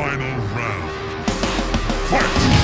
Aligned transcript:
Final 0.00 0.40
round. 0.54 0.90
Fight! 2.08 2.60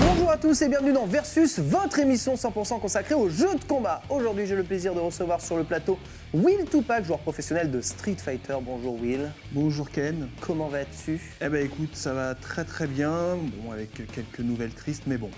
Bonjour 0.00 0.30
à 0.30 0.38
tous 0.38 0.62
et 0.62 0.68
bienvenue 0.68 0.92
dans 0.94 1.04
Versus, 1.04 1.58
votre 1.58 1.98
émission 1.98 2.34
100% 2.36 2.80
consacrée 2.80 3.14
aux 3.14 3.28
jeux 3.28 3.54
de 3.54 3.64
combat. 3.64 4.00
Aujourd'hui, 4.08 4.46
j'ai 4.46 4.56
le 4.56 4.62
plaisir 4.62 4.94
de 4.94 5.00
recevoir 5.00 5.42
sur 5.42 5.56
le 5.58 5.64
plateau 5.64 5.98
Will 6.32 6.64
Tupac, 6.70 7.04
joueur 7.04 7.18
professionnel 7.18 7.70
de 7.70 7.82
Street 7.82 8.16
Fighter. 8.16 8.56
Bonjour 8.62 8.98
Will, 8.98 9.30
Bonjour 9.52 9.90
Ken. 9.90 10.28
comment 10.40 10.68
vas-tu? 10.68 11.20
Eh 11.42 11.48
ben 11.50 11.64
écoute, 11.66 11.90
ça 11.94 12.14
va 12.14 12.34
très 12.34 12.64
très 12.64 12.86
bien, 12.86 13.36
bon 13.62 13.72
avec 13.72 13.92
quelques 13.92 14.40
nouvelles 14.40 14.72
tristes, 14.72 15.04
mais 15.06 15.18
bon, 15.18 15.30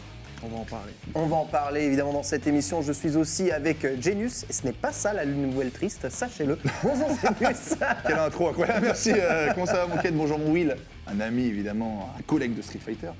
on 0.44 0.48
va 0.48 0.56
en 0.58 0.64
parler. 0.64 0.92
On 1.14 1.26
va 1.26 1.36
en 1.36 1.44
parler 1.46 1.82
évidemment 1.82 2.12
dans 2.12 2.22
cette 2.22 2.46
émission. 2.46 2.80
Je 2.82 2.92
suis 2.92 3.16
aussi 3.16 3.50
avec 3.50 3.84
euh, 3.84 3.96
Genius, 4.00 4.44
et 4.48 4.52
ce 4.52 4.64
n'est 4.64 4.72
pas 4.72 4.92
ça 4.92 5.12
la 5.12 5.26
nouvelle 5.26 5.70
triste, 5.70 6.08
sachez-le. 6.08 6.58
Bonjour 6.82 7.08
Genius 7.20 7.74
Quelle 8.06 8.18
intro, 8.18 8.48
incroyable, 8.48 8.80
merci. 8.86 9.12
euh, 9.14 9.50
comment 9.54 9.66
ça 9.66 9.84
va, 9.84 9.86
mon 9.86 10.00
Ken? 10.00 10.14
Bonjour, 10.14 10.38
mon 10.38 10.52
Will. 10.52 10.76
Un 11.06 11.20
ami, 11.20 11.46
évidemment, 11.46 12.10
un 12.18 12.22
collègue 12.22 12.54
de 12.54 12.62
Street 12.62 12.78
Fighter. 12.84 13.10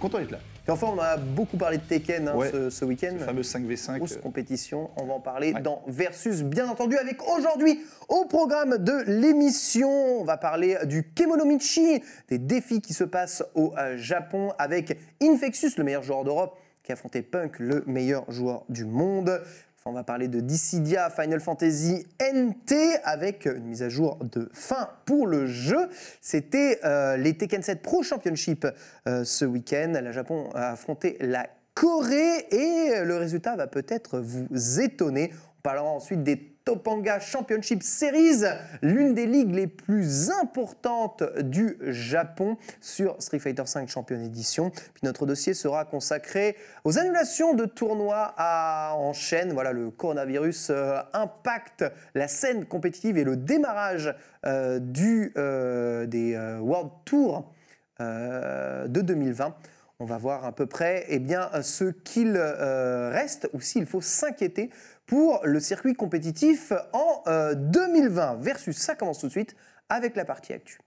Content 0.00 0.18
d'être 0.18 0.32
là. 0.32 0.38
Et 0.68 0.70
enfin, 0.72 0.88
on 0.92 0.98
a 0.98 1.16
beaucoup 1.16 1.56
parlé 1.56 1.78
de 1.78 1.82
Tekken 1.84 2.26
hein, 2.26 2.34
Ouais. 2.34 2.50
ce, 2.50 2.70
ce 2.70 2.84
week-end. 2.84 3.12
Le 3.12 3.24
fameux 3.24 3.42
5v5. 3.42 3.98
Grosse 3.98 4.14
euh, 4.16 4.20
compétition, 4.20 4.90
on 4.96 5.04
va 5.06 5.14
en 5.14 5.20
parler 5.20 5.52
Ouais. 5.54 5.62
dans 5.62 5.82
Versus, 5.86 6.42
bien 6.42 6.68
entendu, 6.68 6.98
avec 6.98 7.22
aujourd'hui 7.22 7.80
au 8.08 8.24
programme 8.24 8.76
de 8.78 9.04
l'émission, 9.06 9.88
on 10.20 10.24
va 10.24 10.36
parler 10.36 10.76
du 10.84 11.04
Kemonomichi, 11.14 12.02
des 12.28 12.38
défis 12.38 12.80
qui 12.80 12.94
se 12.94 13.04
passent 13.04 13.44
au 13.54 13.72
Japon 13.96 14.52
avec 14.58 14.98
Infectious, 15.22 15.70
le 15.78 15.84
meilleur 15.84 16.02
joueur 16.02 16.24
d'Europe, 16.24 16.58
qui 16.86 16.92
a 16.92 16.94
affronté 16.94 17.22
Punk, 17.22 17.58
le 17.58 17.82
meilleur 17.88 18.30
joueur 18.30 18.64
du 18.68 18.84
monde. 18.84 19.42
On 19.84 19.92
va 19.92 20.04
parler 20.04 20.28
de 20.28 20.38
Dissidia 20.38 21.10
Final 21.10 21.40
Fantasy 21.40 22.06
NT 22.20 22.74
avec 23.02 23.46
une 23.46 23.64
mise 23.64 23.82
à 23.82 23.88
jour 23.88 24.18
de 24.22 24.48
fin 24.52 24.88
pour 25.04 25.26
le 25.26 25.46
jeu. 25.46 25.88
C'était 26.20 26.78
euh, 26.84 27.16
les 27.16 27.36
Tekken 27.36 27.62
7 27.62 27.82
Pro 27.82 28.04
Championship 28.04 28.66
euh, 29.08 29.24
ce 29.24 29.44
week-end. 29.44 29.94
Le 30.00 30.12
Japon 30.12 30.48
a 30.54 30.70
affronté 30.70 31.16
la 31.20 31.48
Corée 31.74 32.46
et 32.50 33.04
le 33.04 33.16
résultat 33.16 33.56
va 33.56 33.66
peut-être 33.66 34.20
vous 34.20 34.80
étonner. 34.80 35.32
On 35.58 35.62
parlera 35.62 35.88
ensuite 35.88 36.22
des 36.22 36.55
Topanga 36.66 37.20
Championship 37.20 37.80
Series, 37.84 38.42
l'une 38.82 39.14
des 39.14 39.26
ligues 39.26 39.54
les 39.54 39.68
plus 39.68 40.30
importantes 40.30 41.22
du 41.38 41.78
Japon 41.80 42.56
sur 42.80 43.14
Street 43.22 43.38
Fighter 43.38 43.62
V 43.62 43.86
Champion 43.86 44.20
Edition. 44.20 44.70
Puis 44.70 45.02
notre 45.04 45.26
dossier 45.26 45.54
sera 45.54 45.84
consacré 45.84 46.56
aux 46.82 46.98
annulations 46.98 47.54
de 47.54 47.66
tournois 47.66 48.34
en 48.36 49.12
chaîne. 49.12 49.52
Voilà, 49.52 49.70
le 49.70 49.92
coronavirus 49.92 50.70
euh, 50.70 50.98
impacte 51.12 51.84
la 52.16 52.26
scène 52.26 52.64
compétitive 52.64 53.16
et 53.16 53.22
le 53.22 53.36
démarrage 53.36 54.12
euh, 54.44 54.80
du, 54.80 55.32
euh, 55.38 56.06
des 56.06 56.36
World 56.36 56.90
Tour 57.04 57.52
de 58.00 59.00
2020. 59.00 59.54
On 59.98 60.04
va 60.04 60.18
voir 60.18 60.44
à 60.44 60.52
peu 60.52 60.66
près 60.66 61.06
eh 61.08 61.18
bien, 61.18 61.48
ce 61.62 61.84
qu'il 61.84 62.36
reste 62.36 63.48
ou 63.54 63.60
s'il 63.60 63.86
faut 63.86 64.02
s'inquiéter 64.02 64.68
pour 65.06 65.40
le 65.44 65.60
circuit 65.60 65.94
compétitif 65.94 66.72
en 66.92 67.22
euh, 67.26 67.54
2020. 67.54 68.38
Versus, 68.40 68.76
ça 68.76 68.94
commence 68.94 69.20
tout 69.20 69.26
de 69.26 69.32
suite 69.32 69.56
avec 69.88 70.16
la 70.16 70.24
partie 70.24 70.52
actu. 70.52 70.78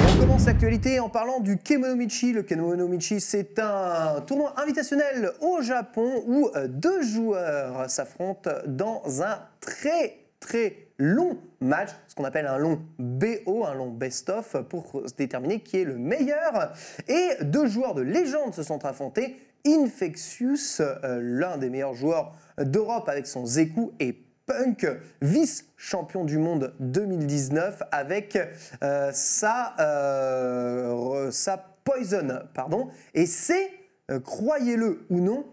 Et 0.00 0.06
on 0.16 0.20
commence 0.20 0.46
l'actualité 0.46 0.98
en 0.98 1.08
parlant 1.08 1.38
du 1.40 1.56
Kemonomichi. 1.56 2.32
Le 2.32 2.42
Kemonomichi, 2.42 3.20
c'est 3.20 3.60
un 3.60 4.20
tournoi 4.26 4.54
invitationnel 4.60 5.30
au 5.40 5.62
Japon 5.62 6.24
où 6.26 6.50
euh, 6.56 6.66
deux 6.66 7.02
joueurs 7.02 7.88
s'affrontent 7.88 8.50
dans 8.66 9.22
un 9.22 9.38
très 9.60 10.18
très 10.40 10.88
long 10.98 11.38
match, 11.60 11.88
ce 12.06 12.14
qu'on 12.14 12.24
appelle 12.24 12.46
un 12.46 12.58
long 12.58 12.80
BO, 12.98 13.64
un 13.64 13.74
long 13.74 13.90
best-of, 13.90 14.56
pour 14.68 15.02
déterminer 15.16 15.60
qui 15.60 15.78
est 15.78 15.84
le 15.84 15.96
meilleur. 15.96 16.72
Et 17.08 17.30
deux 17.42 17.66
joueurs 17.66 17.94
de 17.94 18.02
légende 18.02 18.54
se 18.54 18.62
sont 18.62 18.84
affrontés. 18.84 19.36
Infectious, 19.66 20.80
euh, 20.80 21.20
l'un 21.22 21.56
des 21.56 21.70
meilleurs 21.70 21.94
joueurs 21.94 22.34
d'Europe 22.58 23.08
avec 23.08 23.26
son 23.26 23.46
Zeku, 23.46 23.92
et 23.98 24.12
Punk, 24.46 24.86
vice-champion 25.22 26.24
du 26.24 26.36
monde 26.36 26.74
2019 26.80 27.82
avec 27.90 28.38
euh, 28.82 29.10
sa, 29.12 29.74
euh, 29.80 31.30
sa 31.30 31.56
Poison. 31.84 32.40
Pardon. 32.52 32.88
Et 33.14 33.26
c'est, 33.26 33.70
croyez-le 34.22 35.06
ou 35.10 35.20
non, 35.20 35.46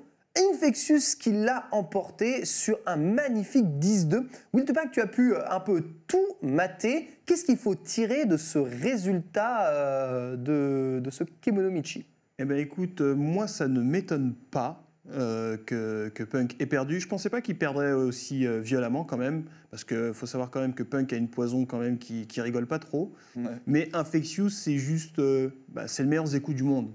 Infectious 0.54 1.18
qui 1.20 1.32
l'a 1.32 1.68
emporté 1.72 2.46
sur 2.46 2.80
un 2.86 2.96
magnifique 2.96 3.66
10-2. 3.66 4.28
Will 4.54 4.64
Tupac, 4.64 4.92
tu 4.92 5.02
as 5.02 5.08
pu 5.08 5.36
un 5.36 5.60
peu 5.60 5.84
tout 6.08 6.38
mater. 6.42 7.10
Qu'est-ce 7.26 7.44
qu'il 7.44 7.58
faut 7.58 7.76
tirer 7.76 8.26
de 8.26 8.38
ce 8.38 8.58
résultat 8.58 10.36
de, 10.38 11.02
de 11.04 11.10
ce 11.10 11.26
Kemonomichi? 11.26 12.06
Eh 12.42 12.46
ben 12.46 12.58
écoute, 12.58 13.02
euh, 13.02 13.14
moi 13.14 13.48
ça 13.48 13.68
ne 13.68 13.82
m'étonne 13.82 14.34
pas 14.34 14.84
euh, 15.12 15.58
que, 15.58 16.10
que 16.10 16.24
Punk 16.24 16.56
ait 16.60 16.66
perdu. 16.66 17.00
Je 17.00 17.08
pensais 17.08 17.30
pas 17.30 17.40
qu'il 17.40 17.56
perdrait 17.56 17.92
aussi 17.92 18.48
euh, 18.48 18.60
violemment 18.62 19.04
quand 19.04 19.18
même, 19.18 19.44
parce 19.70 19.84
qu'il 19.84 20.12
faut 20.16 20.26
savoir 20.26 20.50
quand 20.50 20.60
même 20.60 20.74
que 20.74 20.82
Punk 20.82 21.14
a 21.14 21.18
une 21.18 21.28
poison 21.28 21.66
quand 21.66 21.78
même 21.78 22.00
qui, 22.00 22.26
qui 22.26 22.42
rigole 22.42 22.66
pas 22.66 22.80
trop. 22.80 23.14
ouais. 23.36 23.44
Mais 23.68 23.90
Infectious, 23.94 24.50
c'est 24.50 24.80
juste, 24.80 25.20
euh, 25.20 25.52
bah, 25.70 25.88
c'est 25.88 26.02
le 26.02 26.10
meilleur 26.10 26.26
Zeku 26.26 26.56
du 26.56 26.64
monde. 26.64 26.90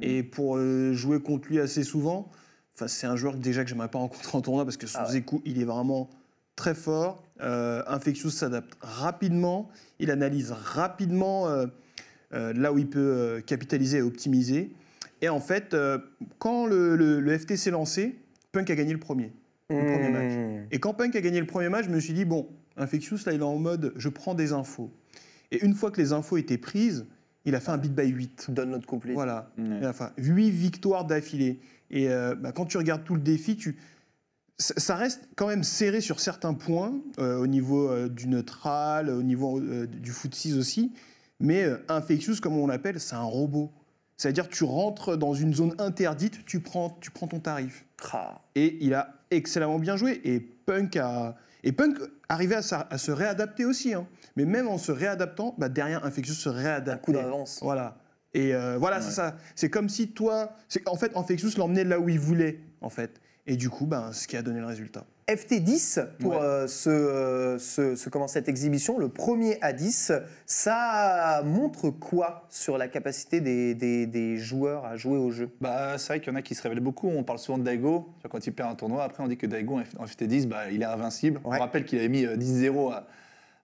Et 0.00 0.22
pour 0.22 0.58
jouer 0.92 1.20
contre 1.20 1.48
lui 1.48 1.58
assez 1.58 1.82
souvent, 1.82 2.30
c'est 2.86 3.08
un 3.08 3.16
joueur 3.16 3.32
que 3.32 3.38
déjà 3.40 3.64
que 3.64 3.68
j'aimerais 3.68 3.88
pas 3.88 3.98
rencontrer 3.98 4.38
en 4.38 4.40
tournoi 4.40 4.64
parce 4.64 4.76
que 4.76 4.86
son 4.86 5.00
Ah 5.02 5.10
ouais. 5.10 5.24
Il 5.44 5.60
est 5.60 5.64
vraiment 5.64 6.08
très 6.54 6.74
fort. 6.74 7.24
Infectious 7.40 8.30
s'adapte 8.30 8.78
rapidement, 8.80 9.68
il 9.98 10.12
analyse 10.12 10.52
rapidement 10.52 11.48
là 12.32 12.72
où 12.72 12.78
il 12.78 12.88
peut 12.88 12.98
euh, 13.00 13.40
capitaliser 13.40 13.98
et 13.98 14.02
optimiser. 14.02 14.70
Et 15.22 15.28
en 15.28 15.40
fait, 15.40 15.74
euh, 15.74 15.98
quand 16.38 16.66
le, 16.66 16.94
le- 16.96 17.20
le 17.20 17.38
FT 17.38 17.56
s'est 17.56 17.70
lancé, 17.70 18.16
Punk 18.52 18.70
a 18.70 18.74
gagné 18.74 18.92
le 18.92 19.00
premier. 19.00 19.32
Le 19.70 19.76
premier 19.84 20.10
match. 20.10 20.32
Mmh. 20.32 20.66
Et 20.70 20.78
quand 20.78 20.94
Punk 20.94 21.14
a 21.16 21.20
gagné 21.20 21.40
le 21.40 21.46
premier 21.46 21.68
match, 21.68 21.86
je 21.86 21.90
me 21.90 22.00
suis 22.00 22.12
dit, 22.14 22.24
bon, 22.24 22.48
Infectious, 22.76 23.18
là, 23.26 23.32
il 23.32 23.40
est 23.40 23.42
en 23.42 23.58
mode, 23.58 23.92
je 23.96 24.08
prends 24.08 24.34
des 24.34 24.52
infos. 24.52 24.90
Et 25.50 25.64
une 25.64 25.74
fois 25.74 25.90
que 25.90 26.00
les 26.00 26.12
infos 26.12 26.36
étaient 26.36 26.58
prises, 26.58 27.06
il 27.44 27.54
a 27.56 27.60
fait 27.60 27.70
un 27.70 27.78
beat 27.78 27.92
by 27.94 28.06
8. 28.06 28.46
Donne 28.50 28.70
notre 28.70 28.86
couplet. 28.86 29.14
Voilà. 29.14 29.50
Et 29.58 29.86
Enfin, 29.86 30.12
8 30.18 30.50
victoires 30.50 31.04
d'affilée. 31.04 31.58
Et 31.90 32.08
euh, 32.08 32.34
bah, 32.36 32.52
quand 32.52 32.66
tu 32.66 32.76
regardes 32.78 33.02
tout 33.04 33.14
le 33.16 33.20
défi, 33.20 33.56
tu... 33.56 33.76
ça 34.58 34.74
ça 34.76 34.94
reste 34.96 35.28
quand 35.36 35.48
même 35.48 35.64
serré 35.64 36.00
sur 36.00 36.20
certains 36.20 36.54
points, 36.54 36.94
euh, 37.18 37.38
au 37.38 37.46
niveau 37.48 37.88
euh, 37.88 38.08
du 38.08 38.28
neutral, 38.28 39.08
au 39.10 39.22
niveau 39.22 39.58
euh, 39.60 39.86
du 39.86 40.12
foot 40.12 40.34
6 40.34 40.56
aussi. 40.56 40.92
Mais 41.40 41.64
euh, 41.64 41.78
Infectious, 41.88 42.36
comme 42.42 42.56
on 42.56 42.66
l'appelle, 42.66 42.98
c'est 43.00 43.14
un 43.14 43.22
robot. 43.22 43.72
C'est-à-dire 44.16 44.48
tu 44.48 44.64
rentres 44.64 45.16
dans 45.16 45.34
une 45.34 45.54
zone 45.54 45.74
interdite, 45.78 46.44
tu 46.44 46.60
prends, 46.60 46.90
tu 47.00 47.10
prends 47.12 47.28
ton 47.28 47.38
tarif. 47.38 47.84
Et 48.56 48.76
il 48.84 48.94
a 48.94 49.14
excellemment 49.30 49.78
bien 49.78 49.96
joué. 49.96 50.20
Et 50.24 50.40
Punk 50.40 50.96
a. 50.96 51.36
Et 51.62 51.72
Punk 51.72 51.98
arrivait 52.28 52.56
à, 52.56 52.62
sa- 52.62 52.86
à 52.90 52.98
se 52.98 53.10
réadapter 53.12 53.64
aussi. 53.64 53.94
hein. 53.94 54.06
Mais 54.36 54.44
même 54.44 54.66
en 54.68 54.78
se 54.78 54.90
réadaptant, 54.92 55.54
bah, 55.58 55.68
derrière 55.68 56.04
Infectious 56.04 56.34
se 56.34 56.48
réadaptait. 56.48 56.90
Un 56.92 56.96
coup 56.98 57.12
d'avance. 57.12 57.60
Voilà. 57.62 57.96
Et 58.34 58.54
euh, 58.54 58.76
voilà, 58.78 59.00
c'est 59.00 59.10
ça. 59.12 59.36
C'est 59.54 59.70
comme 59.70 59.88
si 59.88 60.10
toi. 60.12 60.52
En 60.86 60.96
fait, 60.96 61.16
Infectious 61.16 61.50
l'emmenait 61.56 61.84
là 61.84 61.98
où 62.00 62.08
il 62.08 62.18
voulait, 62.20 62.60
en 62.80 62.90
fait. 62.90 63.20
Et 63.50 63.56
du 63.56 63.70
coup, 63.70 63.86
ben, 63.86 64.12
ce 64.12 64.28
qui 64.28 64.36
a 64.36 64.42
donné 64.42 64.60
le 64.60 64.66
résultat. 64.66 65.04
FT10 65.26 66.00
pour 66.20 66.32
Ouais. 66.32 66.38
euh, 66.42 66.66
ce, 66.68 66.90
euh, 66.90 67.58
ce- 67.58 67.96
ce- 67.96 68.08
comment, 68.10 68.28
cette 68.28 68.46
exhibition, 68.48 68.98
le 68.98 69.08
premier 69.08 69.56
à 69.62 69.72
10, 69.72 70.12
ça 70.46 71.42
montre 71.46 71.88
quoi 71.90 72.46
sur 72.50 72.76
la 72.76 72.88
capacité 72.88 73.40
des, 73.40 73.74
des- 73.74 74.06
des 74.06 74.36
joueurs 74.36 74.84
à 74.84 74.96
jouer 74.96 75.16
au 75.16 75.30
jeu? 75.30 75.48
Bah, 75.62 75.96
c'est 75.96 76.08
vrai 76.08 76.20
qu'il 76.20 76.30
y 76.30 76.36
en 76.36 76.38
a 76.38 76.42
qui 76.42 76.54
se 76.54 76.62
révèlent 76.62 76.80
beaucoup. 76.80 77.08
On 77.08 77.24
parle 77.24 77.38
souvent 77.38 77.56
de 77.58 77.62
Daigo. 77.64 78.08
Quand 78.30 78.46
il 78.46 78.52
perd 78.52 78.70
un 78.70 78.74
tournoi, 78.74 79.02
après, 79.02 79.22
on 79.22 79.28
dit 79.28 79.38
que 79.38 79.46
Daigo, 79.46 79.80
en 79.98 80.04
FT10, 80.06 80.46
bah, 80.46 80.70
il 80.70 80.82
est 80.82 80.86
invincible. 80.86 81.38
Ouais. 81.44 81.56
On 81.56 81.60
rappelle 81.60 81.84
qu'il 81.86 81.98
avait 81.98 82.08
mis 82.08 82.26
euh, 82.26 82.36
10-0 82.36 82.90
à, 82.92 83.06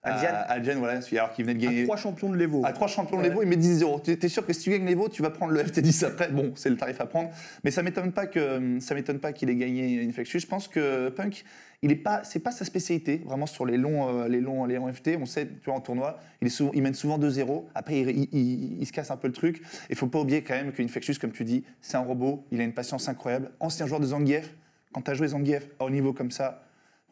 À 0.05 0.59
Diane, 0.59 0.77
voilà, 0.79 0.99
alors 1.13 1.31
qu'il 1.33 1.45
venait 1.45 1.57
de 1.59 1.63
gagner. 1.65 1.81
À 1.81 1.85
trois 1.85 1.97
champions 1.97 2.29
de 2.29 2.35
l'Evo. 2.37 2.61
À 2.65 2.71
trois 2.73 2.87
champions 2.87 3.17
de 3.17 3.23
l'Evo, 3.23 3.41
il 3.41 3.47
met 3.49 3.55
10-0. 3.57 4.01
Tu 4.03 4.11
es 4.25 4.29
sûr 4.29 4.45
que 4.45 4.53
si 4.53 4.61
tu 4.61 4.69
gagnes 4.69 4.85
l'Evo, 4.85 5.09
tu 5.09 5.21
vas 5.21 5.29
prendre 5.31 5.51
le 5.53 5.61
FT10 5.63 6.05
après? 6.05 6.29
Bon, 6.29 6.51
c'est 6.55 6.69
le 6.69 6.77
tarif 6.77 6.99
à 7.01 7.05
prendre. 7.05 7.29
Mais 7.63 7.71
ça 7.71 7.81
m'étonne 7.83 8.11
pas 8.11 8.27
que 8.27 8.77
ça 8.79 8.93
m'étonne 8.95 9.19
pas 9.19 9.33
qu'il 9.33 9.49
ait 9.49 9.55
gagné 9.55 10.05
Infectious. 10.07 10.39
Je 10.39 10.45
pense 10.47 10.67
que 10.67 11.09
Punk, 11.09 11.43
il 11.81 11.91
est 11.91 11.95
pas, 11.95 12.21
c'est 12.23 12.39
pas 12.39 12.51
sa 12.51 12.65
spécialité. 12.65 13.21
Vraiment 13.25 13.45
sur 13.45 13.65
les 13.65 13.77
longs, 13.77 14.21
euh, 14.21 14.27
les 14.27 14.41
longs, 14.41 14.65
les 14.65 14.75
longs 14.75 14.91
FT, 14.91 15.17
on 15.19 15.25
sait, 15.25 15.45
tu 15.47 15.65
vois, 15.65 15.75
en 15.75 15.81
tournoi, 15.81 16.19
il, 16.41 16.47
est 16.47 16.51
souvent, 16.51 16.71
il 16.73 16.81
mène 16.81 16.93
souvent 16.93 17.17
2-0. 17.19 17.65
Après, 17.75 17.99
il, 17.99 18.09
il- 18.09 18.29
il- 18.31 18.77
il 18.81 18.85
se 18.85 18.93
casse 18.93 19.11
un 19.11 19.17
peu 19.17 19.27
le 19.27 19.33
truc. 19.33 19.61
Il 19.89 19.95
faut 19.95 20.07
pas 20.07 20.19
oublier 20.19 20.41
quand 20.43 20.53
même 20.55 20.71
qu'Infectious, 20.71 21.15
comme 21.19 21.31
tu 21.31 21.43
dis, 21.43 21.63
c'est 21.81 21.97
un 21.97 22.01
robot. 22.01 22.43
Il 22.51 22.61
a 22.61 22.63
une 22.63 22.73
patience 22.73 23.07
incroyable. 23.09 23.51
Ancien 23.59 23.85
joueur 23.87 23.99
de 23.99 24.05
Zangief. 24.07 24.55
Quand 24.93 25.01
tu 25.01 25.11
as 25.11 25.13
joué 25.13 25.27
Zangief 25.27 25.67
à 25.79 25.85
haut 25.85 25.89
niveau 25.89 26.13
comme 26.13 26.31
ça, 26.31 26.61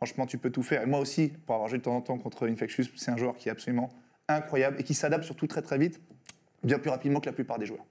Franchement, 0.03 0.25
tu 0.25 0.37
peux 0.37 0.49
tout 0.49 0.63
faire. 0.63 0.81
Et 0.81 0.85
moi 0.85 0.99
aussi, 0.99 1.31
pour 1.45 1.55
avoir 1.55 1.69
joué 1.69 1.77
de 1.77 1.83
temps 1.83 1.95
en 1.95 2.01
temps 2.01 2.17
contre 2.17 2.45
Infectious, 2.49 2.83
c'est 2.97 3.09
un 3.09 3.15
joueur 3.15 3.37
qui 3.37 3.47
est 3.47 3.51
absolument 3.53 3.87
incroyable 4.27 4.75
et 4.77 4.83
qui 4.83 4.93
s'adapte 4.93 5.23
surtout 5.23 5.47
très 5.47 5.61
très 5.61 5.77
vite, 5.77 6.01
bien 6.61 6.77
plus 6.77 6.89
rapidement 6.89 7.21
que 7.21 7.27
la 7.27 7.31
plupart 7.31 7.57
des 7.57 7.65
joueurs. 7.65 7.85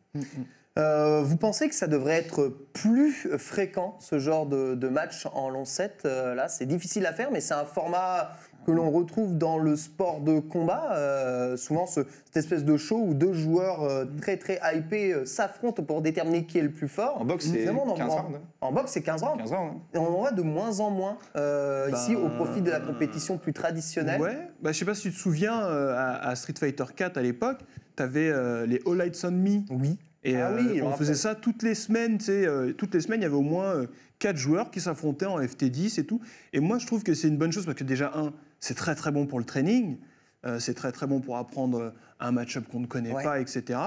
Euh, 0.79 1.23
vous 1.23 1.38
pensez 1.38 1.70
que 1.70 1.75
ça 1.75 1.87
devrait 1.87 2.17
être 2.19 2.49
plus 2.75 3.29
fréquent, 3.38 3.97
ce 3.99 4.19
genre 4.19 4.44
de, 4.44 4.75
de 4.75 4.88
match 4.88 5.26
en 5.32 5.49
long 5.49 5.64
set 5.64 6.03
Euh, 6.05 6.35
Là, 6.35 6.49
c'est 6.49 6.67
difficile 6.67 7.06
à 7.06 7.14
faire, 7.14 7.31
mais 7.31 7.41
c'est 7.41 7.55
un 7.55 7.64
format 7.64 8.37
que 8.67 8.70
l'on 8.73 8.91
retrouve 8.91 9.37
dans 9.38 9.59
le 9.59 9.76
sport 9.76 10.20
de 10.20 10.38
combat. 10.41 10.91
Euh, 10.93 11.56
souvent, 11.56 11.87
ce- 11.87 12.00
cette 12.26 12.37
espèce 12.37 12.64
de 12.64 12.76
show 12.76 12.97
où 12.99 13.14
deux 13.14 13.32
joueurs 13.32 13.82
euh, 13.82 14.05
très 14.20 14.37
très 14.37 14.61
hypés 14.75 15.12
euh, 15.12 15.25
s'affrontent 15.25 15.82
pour 15.82 16.03
déterminer 16.03 16.44
qui 16.44 16.59
est 16.59 16.62
le 16.62 16.70
plus 16.70 16.88
fort. 16.88 17.20
En 17.20 17.25
boxe, 17.25 17.47
c'est 17.47 17.59
Finalement, 17.59 17.85
en- 17.88 17.94
15 17.94 18.11
en- 18.12 18.23
rounds. 18.23 18.37
hein. 18.37 18.41
En 18.61 18.73
boxe, 18.73 18.93
c'est 18.93 19.03
15 19.03 19.23
rounds. 19.23 19.38
15 19.38 19.53
rounds. 19.53 19.73
hein. 19.76 19.81
Et 19.94 19.99
on 19.99 20.06
en 20.09 20.19
voit 20.19 20.32
de 20.32 20.43
moins 20.43 20.81
en 20.81 20.91
moins 20.91 21.19
Ben, 21.35 21.91
ici 21.94 22.14
au 22.17 22.29
profit 22.29 22.61
de 22.62 22.70
la 22.70 22.81
compétition 22.81 23.38
plus 23.38 23.53
traditionnelle. 23.53 24.20
Ouais, 24.20 24.38
bah, 24.62 24.73
je 24.73 24.79
sais 24.79 24.85
pas 24.85 24.94
si 24.94 25.03
tu 25.03 25.11
te 25.12 25.17
souviens, 25.19 25.55
à, 25.58 26.29
à 26.29 26.35
Street 26.37 26.55
Fighter 26.58 26.85
4 26.94 27.17
à 27.19 27.23
l'époque, 27.23 27.58
tu 27.97 28.03
avais 28.03 28.32
les 28.67 28.81
All 28.87 28.97
Lights 28.97 29.25
on 29.25 29.31
Me. 29.32 29.61
Oui. 29.70 29.99
Et 30.25 30.37
Ah 30.41 30.53
oui, 30.56 30.81
on 30.81 30.93
faisait 30.93 31.15
ça 31.15 31.35
toutes 31.35 31.65
les 31.65 31.75
semaines, 31.75 32.19
tu 32.19 32.26
sais, 32.26 32.47
toutes 32.79 32.94
les 32.94 33.00
semaines, 33.00 33.20
il 33.20 33.25
y 33.25 33.26
avait 33.26 33.35
au 33.35 33.41
moins 33.43 33.75
quatre 34.23 34.37
joueurs 34.37 34.71
qui 34.71 34.81
s'affrontaient 34.81 35.27
en 35.27 35.41
FT10 35.41 35.99
et 35.99 36.05
tout. 36.07 36.21
Et 36.53 36.61
moi, 36.61 36.79
je 36.79 36.87
trouve 36.87 37.03
que 37.03 37.13
c'est 37.13 37.27
une 37.27 37.37
bonne 37.37 37.51
chose 37.51 37.65
parce 37.67 37.77
que 37.77 37.83
déjà, 37.83 38.13
un, 38.15 38.33
c'est 38.61 38.77
très 38.77 38.95
très 38.95 39.11
bon 39.11 39.27
pour 39.27 39.41
le 39.41 39.45
training, 39.45 39.99
euh, 40.47 40.61
c'est 40.61 40.75
très 40.75 40.93
très 40.93 41.09
bon 41.09 41.21
pour 41.21 41.37
apprendre 41.37 41.79
euh, 41.81 41.91
un 42.21 42.31
match-up 42.31 42.65
qu'on 42.71 42.79
ne 42.81 42.87
connaît 42.87 43.13
Ouais. 43.13 43.25
pas, 43.25 43.41
etc. 43.41 43.81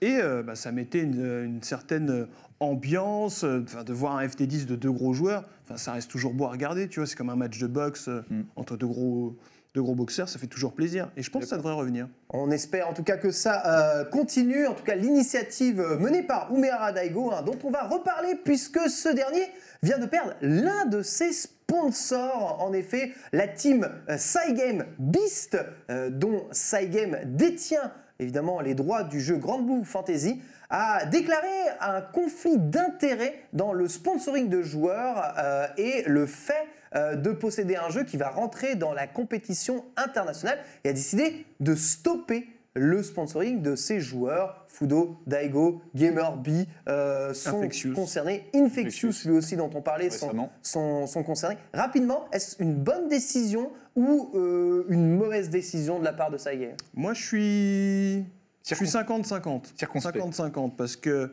Et 0.00 0.18
euh, 0.20 0.44
bah, 0.44 0.54
ça 0.54 0.70
mettait 0.70 1.00
une, 1.02 1.20
une 1.44 1.62
certaine 1.64 2.28
ambiance, 2.60 3.42
euh, 3.42 3.64
de 3.84 3.92
voir 3.92 4.16
un 4.16 4.24
FT10 4.26 4.66
de 4.66 4.76
deux 4.76 4.92
gros 4.92 5.14
joueurs, 5.14 5.44
ça 5.74 5.92
reste 5.94 6.10
toujours 6.10 6.32
beau 6.34 6.44
à 6.44 6.50
regarder, 6.50 6.88
tu 6.88 7.00
vois, 7.00 7.06
c'est 7.08 7.16
comme 7.16 7.30
un 7.30 7.36
match 7.36 7.58
de 7.58 7.66
boxe 7.66 8.06
euh, 8.08 8.22
Mm. 8.30 8.42
entre 8.54 8.76
deux 8.76 8.86
gros, 8.86 9.36
deux 9.74 9.82
gros 9.82 9.94
boxeurs, 9.94 10.28
ça 10.28 10.38
fait 10.38 10.46
toujours 10.46 10.74
plaisir. 10.74 11.10
Et 11.16 11.22
je 11.22 11.30
pense 11.30 11.44
que 11.44 11.48
ça 11.48 11.56
devrait 11.56 11.72
revenir. 11.72 12.08
On 12.28 12.50
espère 12.50 12.88
en 12.88 12.92
tout 12.92 13.02
cas 13.02 13.16
que 13.16 13.30
ça 13.30 13.62
euh, 13.66 14.04
continue. 14.04 14.66
En 14.66 14.74
tout 14.74 14.84
cas, 14.84 14.94
l'initiative 14.94 15.80
euh, 15.80 15.98
menée 15.98 16.22
par 16.22 16.54
Umera 16.54 16.92
Daigo, 16.92 17.32
hein, 17.32 17.42
dont 17.42 17.58
on 17.64 17.70
va 17.70 17.84
reparler 17.84 18.34
puisque 18.34 18.90
ce 18.90 19.08
dernier 19.08 19.48
vient 19.82 19.98
de 19.98 20.06
perdre 20.06 20.34
l'un 20.42 20.84
de 20.84 21.02
ses 21.02 21.32
sponsors. 21.32 22.58
En 22.60 22.74
effet, 22.74 23.12
la 23.32 23.48
team 23.48 23.88
euh, 24.10 24.16
Cygame 24.18 24.84
Beast, 24.98 25.56
euh, 25.90 26.10
dont 26.10 26.46
Cygame 26.52 27.18
détient 27.24 27.92
évidemment 28.18 28.60
les 28.60 28.74
droits 28.74 29.02
du 29.02 29.20
jeu 29.20 29.36
Grand 29.36 29.60
Blue 29.60 29.84
Fantasy, 29.84 30.40
a 30.72 31.04
déclaré 31.04 31.46
un 31.80 32.00
conflit 32.00 32.56
d'intérêts 32.58 33.44
dans 33.52 33.72
le 33.72 33.86
sponsoring 33.86 34.48
de 34.48 34.62
joueurs 34.62 35.34
euh, 35.38 35.66
et 35.76 36.02
le 36.06 36.26
fait 36.26 36.66
euh, 36.96 37.14
de 37.14 37.30
posséder 37.30 37.76
un 37.76 37.90
jeu 37.90 38.04
qui 38.04 38.16
va 38.16 38.30
rentrer 38.30 38.74
dans 38.74 38.94
la 38.94 39.06
compétition 39.06 39.84
internationale 39.96 40.58
et 40.84 40.88
a 40.88 40.92
décidé 40.92 41.46
de 41.60 41.74
stopper 41.74 42.48
le 42.74 43.02
sponsoring 43.02 43.60
de 43.60 43.76
ces 43.76 44.00
joueurs. 44.00 44.64
Fudo, 44.66 45.18
Daigo, 45.26 45.82
GamerB 45.94 46.48
euh, 46.88 47.34
sont 47.34 47.58
Infectious. 47.58 47.92
concernés. 47.92 48.46
Infectious, 48.54 49.08
Infectious. 49.08 49.28
lui 49.30 49.36
aussi, 49.36 49.56
dont 49.56 49.70
on 49.74 49.82
parlait, 49.82 50.08
sont, 50.08 51.06
sont 51.06 51.22
concernés. 51.22 51.58
Rapidement, 51.74 52.24
est-ce 52.32 52.62
une 52.62 52.74
bonne 52.74 53.08
décision 53.08 53.70
ou 53.94 54.30
euh, 54.34 54.86
une 54.88 55.16
mauvaise 55.16 55.50
décision 55.50 55.98
de 55.98 56.04
la 56.04 56.14
part 56.14 56.30
de 56.30 56.38
Saïe? 56.38 56.70
Moi, 56.94 57.12
je 57.12 57.22
suis. 57.22 58.24
Je 58.64 58.74
suis 58.74 58.86
Circon- 58.86 59.22
50-50. 59.22 59.72
Circonspect. 59.76 60.18
50-50 60.24 60.76
parce 60.76 60.96
que 60.96 61.30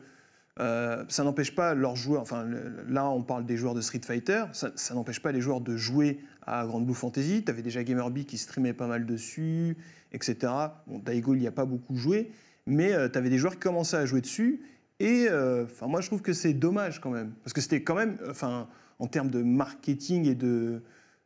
euh, 0.58 1.04
ça 1.08 1.24
n'empêche 1.24 1.54
pas 1.54 1.74
leurs 1.74 1.96
joueurs. 1.96 2.22
Enfin, 2.22 2.42
le- 2.44 2.84
là, 2.88 3.08
on 3.08 3.22
parle 3.22 3.46
des 3.46 3.56
joueurs 3.56 3.74
de 3.74 3.80
Street 3.80 4.00
Fighter. 4.04 4.44
Ça, 4.52 4.72
ça 4.74 4.94
n'empêche 4.94 5.20
pas 5.22 5.32
les 5.32 5.40
joueurs 5.40 5.60
de 5.60 5.76
jouer 5.76 6.20
à 6.46 6.66
Grand 6.66 6.80
Blue 6.80 6.94
Fantasy. 6.94 7.42
Tu 7.44 7.50
avais 7.50 7.62
déjà 7.62 7.82
GamerB 7.84 8.24
qui 8.24 8.36
streamait 8.36 8.72
pas 8.74 8.86
mal 8.86 9.06
dessus, 9.06 9.76
etc. 10.12 10.52
Bon, 10.86 10.98
Daigo, 10.98 11.34
il 11.34 11.40
n'y 11.40 11.46
a 11.46 11.52
pas 11.52 11.64
beaucoup 11.64 11.96
joué. 11.96 12.30
Mais 12.66 12.92
tu 13.10 13.18
avais 13.18 13.30
des 13.30 13.38
joueurs 13.38 13.54
qui 13.54 13.60
commençaient 13.60 13.96
à 13.96 14.06
jouer 14.06 14.20
dessus. 14.20 14.60
Et 14.98 15.26
euh, 15.30 15.64
moi, 15.86 16.00
je 16.02 16.08
trouve 16.08 16.20
que 16.20 16.32
c'est 16.34 16.52
dommage 16.52 17.00
quand 17.00 17.10
même. 17.10 17.32
Parce 17.44 17.52
que 17.54 17.60
c'était 17.60 17.82
quand 17.82 17.94
même. 17.94 18.18
Enfin, 18.28 18.68
en 18.98 19.06
termes 19.06 19.30
de 19.30 19.42
marketing 19.42 20.26
et 20.26 20.34
de. 20.34 20.82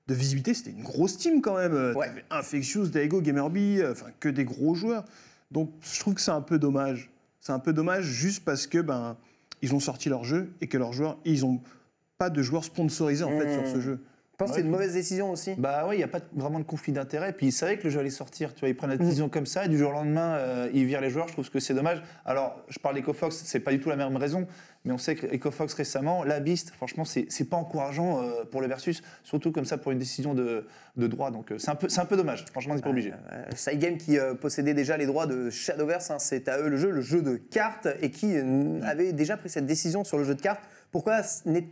De 0.07 0.13
visibilité, 0.13 0.53
c'était 0.53 0.71
une 0.73 0.83
grosse 0.83 1.17
team 1.17 1.41
quand 1.41 1.57
même. 1.57 1.73
Ouais. 1.97 2.07
T'avais 2.09 2.25
Infectious, 2.31 2.89
Daigo, 2.89 3.23
GamerB, 3.23 3.57
euh, 3.79 3.93
enfin 3.93 4.09
que 4.21 4.29
des 4.29 4.45
gros 4.45 4.75
joueurs. 4.75 5.03
Donc 5.55 5.71
je 5.81 6.01
trouve 6.01 6.15
que 6.15 6.21
c'est 6.21 6.33
un 6.33 6.43
peu 6.43 6.59
dommage. 6.59 7.11
C'est 7.41 7.53
un 7.53 7.61
peu 7.61 7.73
dommage 7.73 8.05
juste 8.05 8.45
parce 8.45 8.67
que 8.67 8.79
ben 8.79 9.17
ils 9.63 9.73
ont 9.75 9.81
sorti 9.81 10.09
leur 10.09 10.25
jeu 10.25 10.53
et 10.61 10.67
que 10.67 10.77
leurs 10.77 10.93
joueurs 10.93 11.17
ils 11.25 11.47
ont 11.47 11.61
pas 12.19 12.29
de 12.29 12.43
joueurs 12.43 12.65
sponsorisés 12.65 13.25
en 13.25 13.31
fait 13.39 13.47
Mmh. 13.57 13.65
sur 13.65 13.73
ce 13.75 13.81
jeu. 13.81 14.05
Je 14.35 14.39
pense 14.39 14.51
que 14.51 14.57
c'est 14.57 14.63
une 14.63 14.71
mauvaise 14.71 14.93
décision 14.95 15.31
aussi. 15.31 15.55
Bah 15.57 15.85
oui, 15.89 15.95
il 15.95 15.99
n'y 15.99 16.05
a 16.05 16.09
pas 16.09 16.19
vraiment 16.35 16.59
de 16.59 16.65
conflit 16.65 16.93
d'intérêt. 16.93 17.33
Puis 17.33 17.47
ils 17.47 17.53
savaient 17.53 17.79
que 17.79 17.85
le 17.85 17.91
jeu 17.91 18.01
allait 18.01 18.11
sortir. 18.11 18.53
Tu 18.53 18.61
vois, 18.61 18.69
ils 18.69 18.75
prennent 18.75 18.91
Mm. 18.91 18.99
la 18.99 19.05
décision 19.05 19.29
comme 19.29 19.47
ça 19.47 19.65
et 19.67 19.69
du 19.69 19.79
jour 19.79 19.91
au 19.91 19.93
lendemain, 19.93 20.35
euh, 20.35 20.69
ils 20.75 20.85
virent 20.87 21.01
les 21.01 21.11
joueurs. 21.11 21.29
Je 21.29 21.35
trouve 21.35 21.49
que 21.51 21.61
c'est 21.61 21.73
dommage. 21.75 22.03
Alors, 22.25 22.61
je 22.69 22.81
parle 22.81 22.97
d'EcoFox, 22.97 23.33
c'est 23.45 23.61
pas 23.61 23.71
du 23.71 23.79
tout 23.79 23.91
la 23.91 23.97
même 23.97 24.17
raison. 24.17 24.47
Mais 24.85 24.93
on 24.93 24.99
sait 24.99 25.15
qu'EcoFox 25.15 25.73
récemment, 25.75 26.25
la 26.25 26.41
Beast, 26.41 26.71
franchement, 26.71 27.05
c'est 27.05 27.49
pas 27.49 27.57
encourageant 27.57 28.23
euh, 28.23 28.45
pour 28.45 28.61
le 28.61 28.67
Versus. 28.67 29.03
Surtout 29.23 29.53
comme 29.53 29.65
ça 29.65 29.79
pour 29.79 29.93
une 29.93 29.99
décision 29.99 30.35
de, 30.35 30.67
de 30.97 31.07
droit. 31.07 31.31
Donc 31.31 31.53
euh, 31.53 31.59
c'est 31.59 31.71
un, 31.71 31.77
peu- 31.77 31.87
un 31.97 32.05
peu 32.05 32.17
dommage. 32.17 32.45
Franchement, 32.51 32.73
on 32.75 32.77
n'est 32.77 32.83
pas 32.83 32.91
obligé. 32.91 33.13
Cygame 33.55 33.99
qui 33.99 34.19
possédait 34.41 34.75
déjà 34.75 34.97
les 34.97 35.07
droits 35.07 35.27
de 35.29 35.49
Shadowverse, 35.49 36.11
hein, 36.11 36.19
c'est 36.19 36.49
à 36.49 36.59
eux 36.59 36.69
le 36.69 36.77
jeu, 36.77 36.91
le 36.91 37.01
jeu 37.03 37.23
de 37.23 37.37
cartes, 37.37 37.87
et 38.03 38.11
qui 38.11 38.37
euh, 38.37 38.81
avait 38.83 39.13
déjà 39.13 39.37
pris 39.37 39.49
cette 39.49 39.67
décision 39.67 40.03
sur 40.03 40.19
le 40.19 40.25
jeu 40.25 40.35
de 40.35 40.43
cartes. 40.43 40.63
Pourquoi 40.91 41.23
ce 41.23 41.49
n'est-ce 41.49 41.65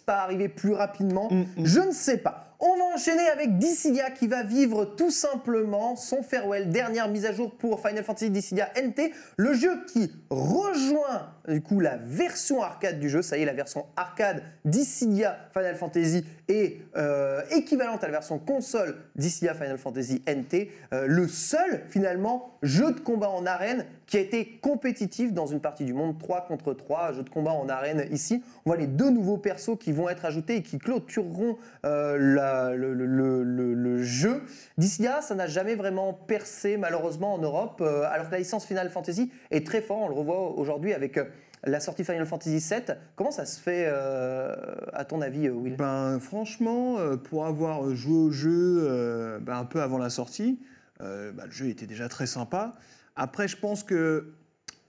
pas 0.00 0.22
arrivé 0.22 0.48
plus 0.48 0.72
rapidement 0.72 0.92
Mm, 1.30 1.44
mm. 1.56 1.64
Je 1.64 1.80
ne 1.80 1.92
sais 1.92 2.18
pas. 2.18 2.48
On 2.64 2.76
va 2.76 2.84
enchaîner 2.94 3.26
avec 3.26 3.58
Dissidia 3.58 4.12
qui 4.12 4.28
va 4.28 4.44
vivre 4.44 4.84
tout 4.84 5.10
simplement 5.10 5.96
son 5.96 6.22
farewell. 6.22 6.70
Dernière 6.70 7.08
mise 7.08 7.26
à 7.26 7.32
jour 7.32 7.50
pour 7.56 7.80
Final 7.80 8.04
Fantasy 8.04 8.30
Dissidia 8.30 8.68
NT, 8.80 9.12
le 9.36 9.52
jeu 9.52 9.84
qui 9.86 10.12
rejoint 10.30 11.32
du 11.48 11.60
coup 11.60 11.80
la 11.80 11.96
version 11.96 12.62
arcade 12.62 13.00
du 13.00 13.10
jeu. 13.10 13.20
Ça 13.20 13.36
y 13.36 13.42
est, 13.42 13.46
la 13.46 13.52
version 13.52 13.86
arcade 13.96 14.44
Dissidia 14.64 15.38
Final 15.52 15.74
Fantasy 15.74 16.24
est 16.46 16.76
euh, 16.96 17.42
équivalente 17.50 18.04
à 18.04 18.06
la 18.06 18.12
version 18.12 18.38
console 18.38 18.94
Dissidia 19.16 19.54
Final 19.54 19.78
Fantasy 19.78 20.22
NT. 20.28 20.70
Euh, 20.92 21.06
le 21.08 21.26
seul 21.26 21.82
finalement 21.88 22.58
jeu 22.62 22.92
de 22.92 23.00
combat 23.00 23.30
en 23.30 23.44
arène 23.44 23.86
qui 24.12 24.18
a 24.18 24.20
été 24.20 24.58
compétitif 24.60 25.32
dans 25.32 25.46
une 25.46 25.60
partie 25.60 25.86
du 25.86 25.94
monde 25.94 26.18
3 26.18 26.42
contre 26.42 26.74
3, 26.74 27.12
jeu 27.12 27.22
de 27.22 27.30
combat 27.30 27.52
en 27.52 27.66
arène 27.70 28.06
ici. 28.10 28.42
On 28.66 28.70
voit 28.70 28.76
les 28.76 28.86
deux 28.86 29.08
nouveaux 29.08 29.38
persos 29.38 29.78
qui 29.80 29.90
vont 29.90 30.06
être 30.10 30.26
ajoutés 30.26 30.56
et 30.56 30.62
qui 30.62 30.76
clôtureront 30.76 31.56
euh, 31.86 32.18
le, 32.76 34.02
jeu. 34.02 34.42
Dissidia, 34.76 35.22
ça 35.22 35.34
n'a 35.34 35.46
jamais 35.46 35.76
vraiment 35.76 36.12
percé 36.12 36.76
malheureusement 36.76 37.32
en 37.32 37.38
Europe, 37.38 37.80
euh, 37.80 38.04
alors 38.04 38.26
que 38.26 38.32
la 38.32 38.40
licence 38.40 38.66
Final 38.66 38.90
Fantasy 38.90 39.32
est 39.50 39.66
très 39.66 39.80
fort. 39.80 40.02
On 40.02 40.08
le 40.08 40.14
revoit 40.14 40.58
aujourd'hui 40.58 40.92
avec 40.92 41.16
euh, 41.16 41.24
la 41.64 41.80
sortie 41.80 42.04
Final 42.04 42.26
Fantasy 42.26 42.58
VII. 42.58 42.94
Comment 43.16 43.30
ça 43.30 43.46
se 43.46 43.58
fait 43.58 43.86
à 43.86 45.06
ton 45.06 45.22
avis, 45.22 45.48
Will? 45.48 45.76
Ben 45.76 46.20
franchement, 46.20 46.98
pour 47.24 47.46
avoir 47.46 47.94
joué 47.94 48.18
au 48.18 48.30
jeu 48.30 49.38
ben, 49.40 49.56
un 49.56 49.64
peu 49.64 49.80
avant 49.80 49.96
la 49.96 50.10
sortie, 50.10 50.60
ben, 51.00 51.32
le 51.46 51.50
jeu 51.50 51.68
était 51.68 51.86
déjà 51.86 52.10
très 52.10 52.26
sympa. 52.26 52.74
Après, 53.16 53.48
je 53.48 53.56
pense 53.56 53.82
que 53.84 54.32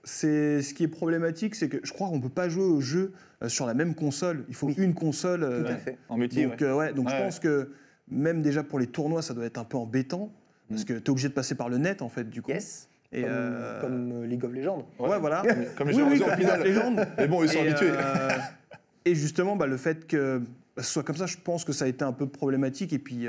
c'est 0.02 0.62
ce 0.62 0.74
qui 0.74 0.84
est 0.84 0.88
problématique, 0.88 1.54
c'est 1.54 1.68
que 1.68 1.78
je 1.82 1.92
crois 1.92 2.08
qu'on 2.08 2.20
peut 2.20 2.28
pas 2.28 2.48
jouer 2.48 2.64
au 2.64 2.80
jeu 2.80 3.12
euh, 3.42 3.48
sur 3.48 3.66
la 3.66 3.74
même 3.74 3.94
console. 3.94 4.44
Il 4.48 4.54
faut 4.54 4.66
Oui. 4.66 4.74
une 4.78 4.94
console. 4.94 5.42
euh, 5.44 5.62
Tout 5.62 5.68
à 5.72 5.76
fait. 5.76 5.98
En 6.08 6.16
multi, 6.18 6.42
Donc, 6.44 6.52
ouais. 6.60 6.62
euh, 6.66 6.74
ouais, 6.76 6.92
donc 6.92 7.08
je 7.08 7.16
pense 7.16 7.38
que 7.40 7.70
même 8.10 8.42
déjà 8.42 8.62
pour 8.62 8.78
les 8.78 8.86
tournois, 8.86 9.22
ça 9.22 9.32
doit 9.34 9.44
être 9.46 9.58
un 9.58 9.64
peu 9.64 9.76
embêtant. 9.76 10.30
Parce 10.68 10.82
Mm. 10.82 10.84
que 10.86 10.92
tu 10.94 10.98
es 11.04 11.10
obligé 11.10 11.28
de 11.28 11.34
passer 11.34 11.54
par 11.54 11.68
le 11.68 11.78
net, 11.78 12.00
en 12.02 12.08
fait, 12.08 12.28
du 12.28 12.40
coup. 12.42 12.50
Yes. 12.50 12.88
Et, 13.12 13.22
comme, 13.22 13.30
euh, 13.32 13.80
comme, 13.80 14.24
League 14.24 14.44
of 14.44 14.52
Legends. 14.52 14.86
Ouais, 14.98 15.18
voilà. 15.20 15.42
Comme 15.76 15.88
les 15.88 15.94
Oui, 15.96 16.02
oui, 16.10 16.18
comme 16.20 16.30
finale. 16.36 16.62
les 16.62 16.72
légendes. 16.72 17.06
Mais 17.18 17.28
bon, 17.28 17.42
ils 17.44 17.48
sont 17.50 17.58
et, 17.62 17.68
habitués. 17.68 17.90
euh, 17.92 18.28
et 19.04 19.14
justement, 19.14 19.56
bah, 19.56 19.66
le 19.66 19.76
fait 19.76 20.06
que 20.06 20.38
bah, 20.76 20.82
ce 20.82 20.90
soit 20.92 21.02
comme 21.04 21.16
ça, 21.16 21.26
je 21.26 21.36
pense 21.36 21.64
que 21.64 21.72
ça 21.72 21.84
a 21.84 21.88
été 21.88 22.02
un 22.04 22.12
peu 22.12 22.26
problématique. 22.26 22.92
Et 22.92 22.98
puis, 22.98 23.26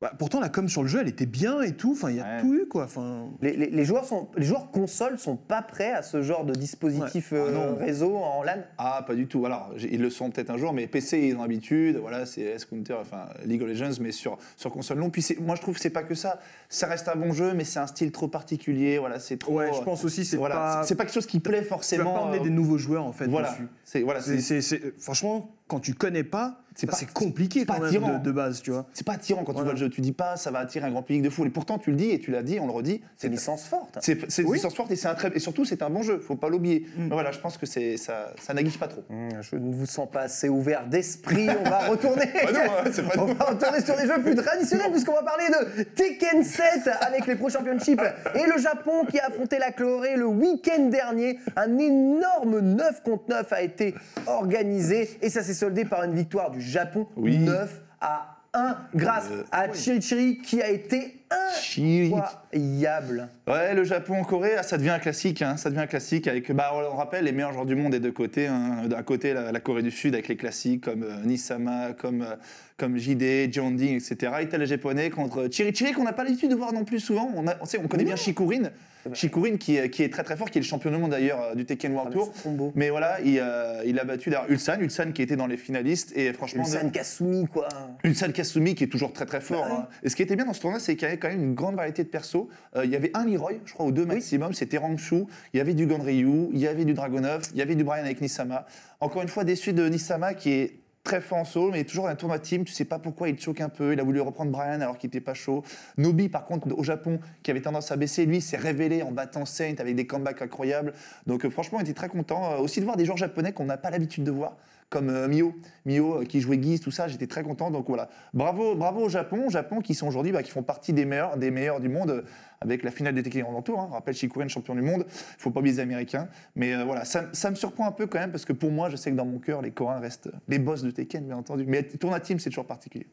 bah, 0.00 0.12
pourtant, 0.16 0.38
la 0.38 0.48
com 0.48 0.68
sur 0.68 0.82
le 0.82 0.88
jeu, 0.88 1.00
elle 1.00 1.08
était 1.08 1.26
bien 1.26 1.60
et 1.60 1.72
tout. 1.72 1.90
Enfin, 1.90 2.10
il 2.10 2.16
y 2.18 2.20
a 2.20 2.36
Ouais. 2.36 2.40
tout 2.40 2.54
eu, 2.54 2.66
quoi. 2.68 2.84
Enfin, 2.84 3.30
Les, 3.42 3.56
les- 3.56 3.68
les 3.70 3.84
joueurs 3.84 4.04
sont, 4.04 4.28
les 4.36 4.44
joueurs 4.46 4.70
consoles 4.70 5.18
sont 5.18 5.34
pas 5.34 5.60
prêts 5.60 5.90
à 5.90 6.02
ce 6.02 6.22
genre 6.22 6.44
de 6.44 6.54
dispositif 6.54 7.32
Ouais. 7.32 7.40
Ah 7.42 7.48
euh, 7.48 7.70
non. 7.72 7.76
réseau 7.76 8.14
en 8.16 8.44
LAN. 8.44 8.62
Ah, 8.78 9.02
pas 9.04 9.16
du 9.16 9.26
tout. 9.26 9.44
Alors, 9.44 9.70
ils 9.76 10.00
le 10.00 10.08
sont 10.10 10.30
peut-être 10.30 10.50
un 10.50 10.56
jour, 10.56 10.72
mais 10.72 10.86
PC, 10.86 11.18
ils 11.26 11.34
ont 11.36 11.42
l'habitude. 11.42 11.96
Voilà, 11.96 12.26
c'est 12.26 12.42
S-Counter, 12.42 12.94
enfin 13.00 13.24
League 13.44 13.60
of 13.62 13.68
Legends, 13.68 14.00
mais 14.00 14.12
sur, 14.12 14.38
sur 14.56 14.70
console 14.70 14.98
non. 15.00 15.10
Puis 15.10 15.22
c'est- 15.22 15.40
moi, 15.40 15.56
je 15.56 15.62
trouve 15.62 15.74
que 15.74 15.80
c'est 15.80 15.90
pas 15.90 16.04
que 16.04 16.14
ça. 16.14 16.38
Ça 16.68 16.86
reste 16.86 17.08
un 17.08 17.16
bon 17.16 17.32
jeu, 17.32 17.52
mais 17.54 17.64
c'est 17.64 17.80
un 17.80 17.88
style 17.88 18.12
trop 18.12 18.28
particulier. 18.28 18.98
Voilà, 18.98 19.18
c'est 19.18 19.36
trop. 19.36 19.54
ouais, 19.54 19.70
je 19.74 19.80
pense 19.82 20.04
aussi, 20.04 20.24
c'est 20.24 20.36
voilà, 20.36 20.54
pas. 20.54 20.82
c'est- 20.82 20.90
c'est 20.90 20.94
pas 20.94 21.04
quelque 21.06 21.14
chose 21.14 21.26
qui 21.26 21.40
plaît 21.40 21.58
Tu 21.58 21.64
vas 21.64 21.68
forcément. 21.70 22.14
pas 22.14 22.20
emmener 22.20 22.38
euh, 22.38 22.44
des 22.44 22.50
nouveaux 22.50 22.78
joueurs, 22.78 23.04
en 23.04 23.12
fait, 23.12 23.26
Voilà, 23.26 23.50
dessus. 23.50 23.66
c'est 23.84 24.02
voilà, 24.02 24.20
c'est- 24.20 25.00
franchement, 25.00 25.50
quand 25.68 25.80
tu 25.80 25.94
connais 25.94 26.24
pas, 26.24 26.60
C'est 26.74 26.86
bah, 26.86 26.96
compliqué 27.12 27.60
c'est 27.60 27.66
pas 27.66 27.74
quand 27.78 27.90
même 27.90 28.18
de, 28.20 28.24
de 28.24 28.32
base, 28.32 28.62
tu 28.62 28.70
vois. 28.70 28.86
C'est 28.92 29.04
pas 29.06 29.14
attirant 29.14 29.42
quand 29.44 29.52
tu 29.52 29.62
vois 29.62 29.72
le 29.72 29.78
jeu. 29.78 29.88
Tu 29.90 30.00
dis 30.00 30.12
pas 30.12 30.36
ça 30.36 30.50
va 30.50 30.60
attirer 30.60 30.86
un 30.86 30.90
grand 30.90 31.02
public 31.02 31.22
de 31.22 31.30
foule. 31.30 31.48
Et 31.48 31.50
pourtant, 31.50 31.76
tu 31.78 31.90
le 31.90 31.96
dis 31.96 32.10
et 32.10 32.18
tu 32.20 32.30
l'as 32.30 32.42
dit, 32.42 32.58
on 32.60 32.66
le 32.66 32.72
redit. 32.72 33.02
C'est 33.16 33.26
une 33.26 33.34
licence 33.34 33.64
forte. 33.66 33.98
C'est 34.00 34.12
une 34.38 34.46
Oui. 34.48 34.56
licence 34.58 34.74
forte 34.74 34.90
et, 34.92 34.96
c'est 34.96 35.08
un 35.08 35.14
très, 35.14 35.30
et 35.34 35.40
surtout, 35.40 35.64
c'est 35.64 35.82
un 35.82 35.90
bon 35.90 36.02
jeu. 36.02 36.18
Faut 36.20 36.36
pas 36.36 36.48
l'oublier. 36.48 36.86
Mm. 36.96 37.08
Voilà, 37.10 37.32
je 37.32 37.38
pense 37.40 37.58
que 37.58 37.66
c'est 37.66 37.96
ça, 37.96 38.32
ça 38.40 38.54
n'aguiche 38.54 38.78
pas 38.78 38.86
trop. 38.88 39.02
Hum, 39.10 39.28
Je 39.42 39.56
ne 39.56 39.74
vous 39.74 39.86
sens 39.86 40.08
pas 40.10 40.22
assez 40.22 40.48
ouvert 40.48 40.86
d'esprit. 40.86 41.48
On 41.64 41.68
va 41.68 41.78
retourner. 41.88 42.24
Ah 42.48 42.52
non, 42.52 42.90
c'est 42.92 43.02
pas 43.06 43.14
On 43.22 43.26
va 43.34 43.44
retourner 43.44 43.80
sur 43.80 43.96
des 43.96 44.06
jeux 44.06 44.22
plus 44.22 44.34
traditionnels 44.36 44.90
puisqu'on 44.92 45.14
va 45.14 45.22
parler 45.22 45.44
de 45.76 45.82
Tekken 45.82 46.42
7 46.44 46.88
avec 47.00 47.26
les 47.26 47.34
Pro 47.36 47.50
Championship 47.50 48.00
et 48.34 48.46
le 48.50 48.58
Japon 48.60 49.04
qui 49.10 49.18
a 49.18 49.26
affronté 49.26 49.58
la 49.58 49.72
Corée 49.72 50.16
le 50.16 50.26
week-end 50.26 50.88
dernier. 50.88 51.38
Un 51.56 51.76
énorme 51.78 52.60
9 52.60 53.02
contre 53.02 53.24
9 53.28 53.52
a 53.52 53.62
été 53.62 53.94
organisé 54.26 55.10
et 55.22 55.28
ça 55.30 55.42
s'est 55.42 55.54
soldé 55.58 55.84
par 55.84 56.04
une 56.04 56.14
victoire 56.14 56.50
du 56.50 56.60
Japon 56.60 57.06
Oui. 57.16 57.38
9 57.38 57.82
à 58.00 58.36
1 58.54 58.76
grâce 58.94 59.28
Euh, 59.30 59.44
à 59.52 59.72
Chirichiri 59.72 60.38
qui 60.38 60.62
a 60.62 60.70
été. 60.70 61.26
Incroyable. 61.30 63.28
Ouais, 63.46 63.74
le 63.74 63.84
Japon 63.84 64.20
en 64.20 64.24
Corée, 64.24 64.52
ah, 64.58 64.62
ça 64.62 64.78
devient 64.78 64.90
un 64.90 64.98
classique. 64.98 65.42
hein, 65.42 65.56
ça 65.56 65.70
devient 65.70 65.82
un 65.82 65.86
classique 65.86 66.26
avec, 66.28 66.50
bah, 66.52 66.72
on 66.92 66.96
rappelle, 66.96 67.24
les 67.24 67.32
meilleurs 67.32 67.52
joueurs 67.52 67.66
du 67.66 67.74
monde 67.74 67.92
des 67.92 68.00
deux 68.00 68.12
côtés. 68.12 68.46
hein. 68.46 68.86
D'un 68.86 69.02
côté, 69.02 69.32
la, 69.34 69.52
la 69.52 69.60
Corée 69.60 69.82
du 69.82 69.90
Sud 69.90 70.14
avec 70.14 70.28
les 70.28 70.36
classiques 70.36 70.84
comme 70.84 71.02
euh, 71.02 71.22
Nisama, 71.24 71.92
comme, 71.98 72.22
euh, 72.22 72.34
comme 72.76 72.96
JD, 72.98 73.52
Jeonding, 73.52 73.96
etc. 73.96 74.32
Et 74.40 74.48
t'as 74.48 74.58
les 74.58 74.66
Japonais 74.66 75.10
contre 75.10 75.48
Chirichiri 75.50 75.92
qu'on 75.92 76.04
n'a 76.04 76.12
pas 76.12 76.24
l'habitude 76.24 76.50
de 76.50 76.54
voir 76.56 76.72
non 76.72 76.84
plus 76.84 77.00
souvent. 77.00 77.30
On, 77.36 77.46
a- 77.46 77.56
on 77.60 77.64
sait, 77.64 77.78
on 77.82 77.88
connaît 77.88 78.04
bien 78.04 78.16
Shikurin. 78.16 78.70
Shikurin 79.14 79.56
qui, 79.56 79.76
est- 79.76 79.88
qui 79.88 80.02
est 80.02 80.12
très 80.12 80.22
très 80.22 80.36
fort, 80.36 80.50
qui 80.50 80.58
est 80.58 80.60
le 80.60 80.66
champion 80.66 80.90
du 80.90 80.98
monde 80.98 81.12
d'ailleurs 81.12 81.40
euh, 81.40 81.54
du 81.54 81.64
Tekken 81.64 81.92
World 81.94 82.12
Tour. 82.12 82.30
ce 82.34 82.42
combo. 82.42 82.72
Mais 82.74 82.90
voilà, 82.90 83.18
il, 83.24 83.38
euh, 83.40 83.82
il 83.86 83.98
a 83.98 84.04
battu 84.04 84.28
d'ailleurs 84.28 84.50
Ulsan, 84.50 84.80
Ulsan 84.80 85.12
qui 85.12 85.22
était 85.22 85.36
dans 85.36 85.46
les 85.46 85.56
finalistes. 85.56 86.12
Et 86.16 86.32
franchement, 86.34 86.62
Ulsan 86.64 86.90
Kasumi 86.90 87.46
quoi. 87.46 87.68
Ulsan 88.04 88.32
Kasumi 88.32 88.74
qui 88.74 88.84
est 88.84 88.88
toujours 88.88 89.12
très 89.14 89.24
très 89.24 89.40
fort. 89.40 89.64
Bah 89.66 89.76
hein. 89.84 89.88
Et 90.02 90.10
ce 90.10 90.16
qui 90.16 90.22
était 90.22 90.36
bien 90.36 90.44
dans 90.44 90.52
ce 90.52 90.60
tournoi, 90.60 90.78
c'est 90.78 90.94
qu'il 90.96 91.08
y 91.08 91.17
avait 91.18 91.18
quand 91.18 91.28
même 91.28 91.42
une 91.42 91.54
grande 91.54 91.76
variété 91.76 92.04
de 92.04 92.08
persos. 92.08 92.46
Euh, 92.76 92.84
il 92.84 92.90
y 92.90 92.96
avait 92.96 93.10
un 93.14 93.24
Leroy, 93.24 93.54
je 93.64 93.72
crois, 93.72 93.86
ou 93.86 93.92
deux 93.92 94.06
maximum. 94.06 94.52
C'était 94.52 94.78
Rangshu, 94.78 95.24
il 95.52 95.58
y 95.58 95.60
avait 95.60 95.74
du 95.74 95.86
Ganryu, 95.86 96.48
il 96.52 96.58
y 96.58 96.66
avait 96.66 96.84
du 96.84 96.94
Dragonov, 96.94 97.42
il 97.52 97.58
y 97.58 97.62
avait 97.62 97.74
du 97.74 97.84
Brian 97.84 98.04
avec 98.04 98.20
Nisama. 98.20 98.66
Encore 99.00 99.22
une 99.22 99.28
fois, 99.28 99.44
déçu 99.44 99.72
de 99.72 99.88
Nisama 99.88 100.34
qui 100.34 100.50
est 100.50 100.80
très 101.04 101.20
fort 101.20 101.38
en 101.38 101.44
solo, 101.44 101.70
mais 101.72 101.84
toujours 101.84 102.04
dans 102.04 102.10
un 102.10 102.16
tournoi 102.16 102.38
team. 102.38 102.64
Tu 102.64 102.72
sais 102.72 102.84
pas 102.84 102.98
pourquoi 102.98 103.28
il 103.28 103.40
choque 103.40 103.60
un 103.60 103.68
peu. 103.68 103.92
Il 103.92 104.00
a 104.00 104.02
voulu 104.02 104.20
reprendre 104.20 104.50
Brian 104.50 104.80
alors 104.80 104.98
qu'il 104.98 105.08
était 105.08 105.20
pas 105.20 105.34
chaud. 105.34 105.64
Nobi, 105.96 106.28
par 106.28 106.44
contre, 106.44 106.68
au 106.76 106.84
Japon, 106.84 107.18
qui 107.42 107.50
avait 107.50 107.62
tendance 107.62 107.90
à 107.90 107.96
baisser, 107.96 108.26
lui, 108.26 108.40
s'est 108.40 108.58
révélé 108.58 109.02
en 109.02 109.10
battant 109.10 109.46
Saint 109.46 109.74
avec 109.78 109.94
des 109.94 110.06
comebacks 110.06 110.42
incroyables. 110.42 110.92
Donc, 111.26 111.44
euh, 111.44 111.50
franchement, 111.50 111.78
on 111.78 111.82
était 111.82 111.94
très 111.94 112.08
content. 112.08 112.52
Euh, 112.52 112.58
aussi 112.58 112.80
de 112.80 112.84
voir 112.84 112.96
des 112.96 113.06
joueurs 113.06 113.16
japonais 113.16 113.52
qu'on 113.52 113.64
n'a 113.64 113.78
pas 113.78 113.90
l'habitude 113.90 114.24
de 114.24 114.30
voir 114.30 114.56
comme 114.90 115.10
euh, 115.10 115.28
Mio, 115.28 115.54
Mio 115.84 116.20
euh, 116.20 116.24
qui 116.24 116.40
jouait 116.40 116.58
Guise, 116.58 116.80
tout 116.80 116.90
ça, 116.90 117.08
j'étais 117.08 117.26
très 117.26 117.42
content. 117.42 117.70
Donc 117.70 117.86
voilà, 117.88 118.08
bravo, 118.32 118.74
bravo 118.74 119.02
au 119.02 119.08
Japon, 119.08 119.48
Japon 119.48 119.80
qui 119.80 119.94
sont 119.94 120.08
aujourd'hui, 120.08 120.32
bah, 120.32 120.42
qui 120.42 120.50
font 120.50 120.62
partie 120.62 120.92
des 120.92 121.04
meilleurs, 121.04 121.36
des 121.36 121.50
meilleurs 121.50 121.80
du 121.80 121.88
monde 121.88 122.10
euh, 122.10 122.22
avec 122.60 122.82
la 122.82 122.90
finale 122.90 123.14
des 123.14 123.22
Tekken 123.22 123.42
Grand 123.42 123.62
Tour. 123.62 123.80
Hein. 123.80 123.88
Rappelle 123.92 124.14
Shikuren, 124.14 124.48
champion 124.48 124.74
du 124.74 124.82
monde. 124.82 125.04
Il 125.08 125.40
faut 125.40 125.50
pas 125.50 125.60
oublier 125.60 125.76
les 125.76 125.80
Américains. 125.80 126.28
Mais 126.56 126.82
voilà, 126.84 127.04
ça, 127.04 127.26
ça 127.32 127.50
me 127.50 127.56
surprend 127.56 127.86
un 127.86 127.92
peu 127.92 128.06
quand 128.06 128.18
même 128.18 128.32
parce 128.32 128.44
que 128.44 128.52
pour 128.52 128.70
moi, 128.70 128.88
je 128.90 128.96
sais 128.96 129.10
que 129.10 129.16
dans 129.16 129.26
mon 129.26 129.38
cœur, 129.38 129.62
les 129.62 129.70
Coréens 129.70 130.00
restent 130.00 130.30
les 130.48 130.58
boss 130.58 130.82
de 130.82 130.90
Tekken, 130.90 131.26
bien 131.26 131.36
entendu. 131.36 131.64
Mais 131.66 131.82
tournoi 131.82 132.20
team, 132.20 132.38
c'est 132.38 132.50
toujours 132.50 132.66
particulier. 132.66 133.06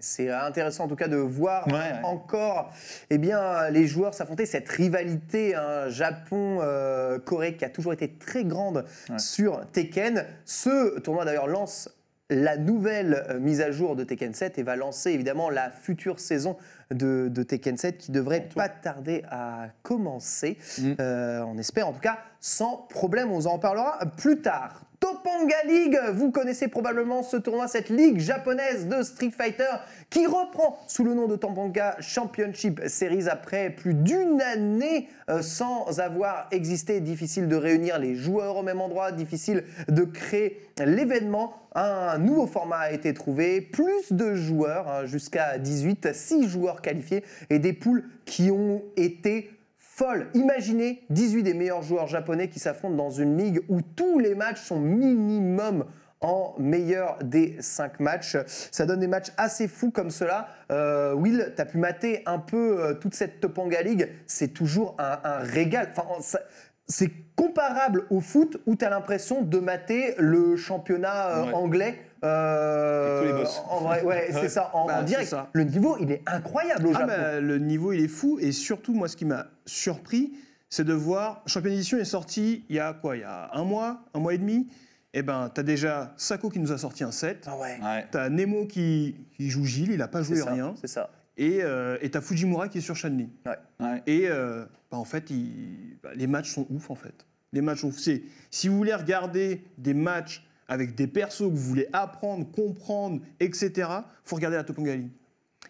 C'est 0.00 0.30
intéressant 0.30 0.84
en 0.84 0.88
tout 0.88 0.96
cas 0.96 1.08
de 1.08 1.16
voir 1.16 1.66
Ouais, 1.68 1.72
ouais. 1.74 2.00
encore 2.02 2.72
eh 3.10 3.18
bien, 3.18 3.70
les 3.70 3.86
joueurs 3.86 4.14
s'affronter, 4.14 4.46
cette 4.46 4.68
rivalité 4.68 5.54
hein, 5.54 5.88
Japon-Corée 5.88 7.56
qui 7.56 7.64
a 7.64 7.70
toujours 7.70 7.92
été 7.92 8.08
très 8.08 8.44
grande 8.44 8.84
Ouais. 9.10 9.18
sur 9.18 9.64
Tekken. 9.72 10.24
Ce 10.44 10.98
tournoi 11.00 11.24
d'ailleurs 11.24 11.46
lance 11.46 11.88
la 12.30 12.56
nouvelle 12.56 13.24
euh, 13.28 13.38
mise 13.38 13.60
à 13.60 13.70
jour 13.70 13.96
de 13.96 14.02
Tekken 14.04 14.32
7 14.32 14.58
et 14.58 14.62
va 14.62 14.76
lancer 14.76 15.10
évidemment 15.10 15.50
la 15.50 15.70
future 15.70 16.18
saison 16.20 16.56
de, 16.90 17.28
de 17.30 17.42
Tekken 17.42 17.76
7 17.76 17.98
qui 17.98 18.12
devrait 18.12 18.48
pas 18.54 18.68
tarder 18.70 19.22
à 19.30 19.66
commencer. 19.82 20.56
Mm. 20.78 20.92
Euh, 21.00 21.42
on 21.46 21.58
espère 21.58 21.86
en 21.86 21.92
tout 21.92 22.00
cas 22.00 22.18
sans 22.40 22.76
problème, 22.88 23.30
on 23.30 23.44
en 23.46 23.58
parlera 23.58 23.98
plus 24.16 24.40
tard. 24.40 24.82
Topanga 25.04 25.64
League, 25.66 26.00
vous 26.14 26.30
connaissez 26.30 26.66
probablement 26.66 27.22
ce 27.22 27.36
tournoi, 27.36 27.68
cette 27.68 27.90
ligue 27.90 28.20
japonaise 28.20 28.88
de 28.88 29.02
Street 29.02 29.32
Fighter 29.36 29.68
qui 30.08 30.26
reprend 30.26 30.78
sous 30.86 31.04
le 31.04 31.12
nom 31.12 31.28
de 31.28 31.36
Topanga 31.36 31.96
Championship 32.00 32.80
Series 32.86 33.28
après 33.28 33.68
plus 33.68 33.92
d'une 33.92 34.40
année 34.40 35.10
euh, 35.28 35.42
sans 35.42 36.00
avoir 36.00 36.48
existé. 36.52 37.00
Difficile 37.00 37.48
de 37.48 37.56
réunir 37.56 37.98
les 37.98 38.14
joueurs 38.14 38.56
au 38.56 38.62
même 38.62 38.80
endroit, 38.80 39.12
difficile 39.12 39.64
de 39.88 40.04
créer 40.04 40.62
l'événement. 40.78 41.52
Un 41.74 42.16
nouveau 42.16 42.46
format 42.46 42.78
a 42.78 42.92
été 42.92 43.12
trouvé, 43.12 43.60
plus 43.60 44.10
de 44.10 44.34
joueurs, 44.34 44.88
hein, 44.88 45.04
jusqu'à 45.04 45.58
18, 45.58 46.14
6 46.14 46.48
joueurs 46.48 46.80
qualifiés 46.80 47.24
et 47.50 47.58
des 47.58 47.74
poules 47.74 48.04
qui 48.24 48.50
ont 48.50 48.82
été 48.96 49.50
folle. 49.96 50.28
Imaginez 50.34 51.04
18 51.10 51.42
des 51.44 51.54
meilleurs 51.54 51.82
joueurs 51.82 52.06
japonais 52.08 52.48
qui 52.48 52.58
s'affrontent 52.58 52.96
dans 52.96 53.10
une 53.10 53.36
ligue 53.38 53.60
où 53.68 53.80
tous 53.80 54.18
les 54.18 54.34
matchs 54.34 54.60
sont 54.60 54.80
minimum 54.80 55.84
en 56.20 56.54
meilleur 56.58 57.18
des 57.22 57.56
5 57.60 58.00
matchs. 58.00 58.36
Ça 58.72 58.86
donne 58.86 59.00
des 59.00 59.06
matchs 59.06 59.30
assez 59.36 59.68
fous 59.68 59.90
comme 59.90 60.10
cela. 60.10 60.48
Euh, 60.72 61.12
Will, 61.14 61.52
tu 61.54 61.60
as 61.62 61.66
pu 61.66 61.78
mater 61.78 62.22
un 62.26 62.38
peu 62.38 62.80
euh, 62.80 62.94
toute 62.94 63.14
cette 63.14 63.40
Topanga 63.40 63.82
League. 63.82 64.08
C'est 64.26 64.48
toujours 64.48 64.96
un, 64.98 65.18
un 65.22 65.38
régal. 65.38 65.92
Enfin, 65.96 66.38
c'est 66.86 67.10
comparable 67.36 68.04
au 68.10 68.20
foot 68.20 68.56
où 68.66 68.74
tu 68.76 68.84
as 68.84 68.90
l'impression 68.90 69.42
de 69.42 69.58
mater 69.58 70.14
le 70.18 70.56
championnat 70.56 71.28
euh, 71.28 71.44
Ouais. 71.46 71.52
anglais. 71.52 71.98
Euh, 72.24 73.18
Avec 73.20 73.30
tous 73.30 73.36
les 73.36 73.42
boss. 73.42 73.62
En 73.68 73.80
vrai, 73.80 74.02
ouais, 74.02 74.28
c'est 74.32 74.48
ça, 74.48 74.70
en, 74.74 74.86
Bah, 74.86 75.00
en 75.00 75.02
direct. 75.02 75.28
ça. 75.28 75.48
Le 75.52 75.64
niveau, 75.64 75.96
il 76.00 76.10
est 76.10 76.22
incroyable 76.26 76.86
au 76.88 76.92
Ah 76.94 77.04
bah, 77.06 77.40
le 77.40 77.58
niveau 77.58 77.92
il 77.92 78.00
est 78.04 78.08
fou 78.08 78.38
et 78.40 78.52
surtout 78.52 78.94
moi 78.94 79.08
ce 79.08 79.16
qui 79.16 79.24
m'a 79.24 79.46
surpris 79.66 80.32
c'est 80.70 80.84
de 80.84 80.92
voir 80.94 81.42
Champion 81.46 81.70
Edition 81.72 81.98
est 81.98 82.04
sorti 82.04 82.64
il 82.68 82.76
y 82.76 82.80
a 82.80 82.92
quoi 82.94 83.16
il 83.16 83.20
y 83.20 83.24
a 83.24 83.50
un 83.52 83.64
mois 83.64 84.00
un 84.14 84.18
mois 84.20 84.34
et 84.34 84.38
demi 84.38 84.66
et 85.12 85.22
ben 85.22 85.50
t'as 85.54 85.62
déjà 85.62 86.12
Sako 86.16 86.50
qui 86.50 86.58
nous 86.58 86.72
a 86.72 86.78
sorti 86.78 87.04
un 87.04 87.12
set 87.12 87.44
Ah 87.46 87.56
ouais. 87.56 87.78
Ouais. 87.82 88.06
t'as 88.10 88.28
Nemo 88.28 88.66
qui, 88.66 89.14
qui 89.36 89.50
joue 89.50 89.64
Gilles 89.64 89.92
il 89.92 90.02
a 90.02 90.08
pas 90.08 90.22
joué 90.22 90.36
ça, 90.38 90.50
rien 90.52 90.74
C'est 90.80 90.88
ça. 90.88 91.10
et 91.36 91.60
euh, 91.62 91.96
t'as 92.10 92.20
Fujimura 92.20 92.68
qui 92.68 92.78
est 92.78 92.80
sur 92.80 92.96
Shanli 92.96 93.28
Ouais. 93.46 94.02
et 94.06 94.28
euh, 94.28 94.64
bah, 94.90 94.96
en 94.98 95.04
fait 95.04 95.30
il- 95.30 95.96
bah, 96.02 96.10
les 96.16 96.26
matchs 96.26 96.52
sont 96.52 96.66
ouf 96.70 96.90
en 96.90 96.96
fait 96.96 97.24
les 97.52 97.60
matchs 97.60 97.82
sont 97.82 97.88
ouf 97.88 97.98
C'est- 97.98 98.22
si 98.50 98.68
vous 98.68 98.76
voulez 98.76 98.94
regarder 98.94 99.62
des 99.78 99.94
matchs 99.94 100.43
avec 100.68 100.94
des 100.94 101.06
persos 101.06 101.40
que 101.48 101.54
vous 101.54 101.56
voulez 101.56 101.88
apprendre 101.92 102.50
comprendre 102.50 103.20
etc 103.40 103.88
faut 104.24 104.36
regarder 104.36 104.56
la 104.56 104.64
Topanga 104.64 104.94
League 104.94 105.10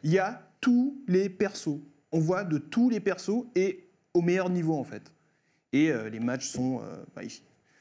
il 0.03 0.13
y 0.13 0.19
a 0.19 0.43
tous 0.61 0.97
les 1.09 1.29
persos. 1.29 1.79
On 2.13 2.19
voit 2.21 2.45
de 2.45 2.59
tous 2.59 2.89
les 2.91 3.01
persos 3.01 3.45
et 3.55 3.87
au 4.13 4.21
meilleur 4.23 4.49
niveau 4.51 4.75
en 4.79 4.85
fait. 4.85 5.03
Et 5.73 5.91
euh, 5.91 6.09
les 6.11 6.21
matchs 6.21 6.47
sont, 6.49 6.81
euh, 6.83 7.03
bah, 7.17 7.23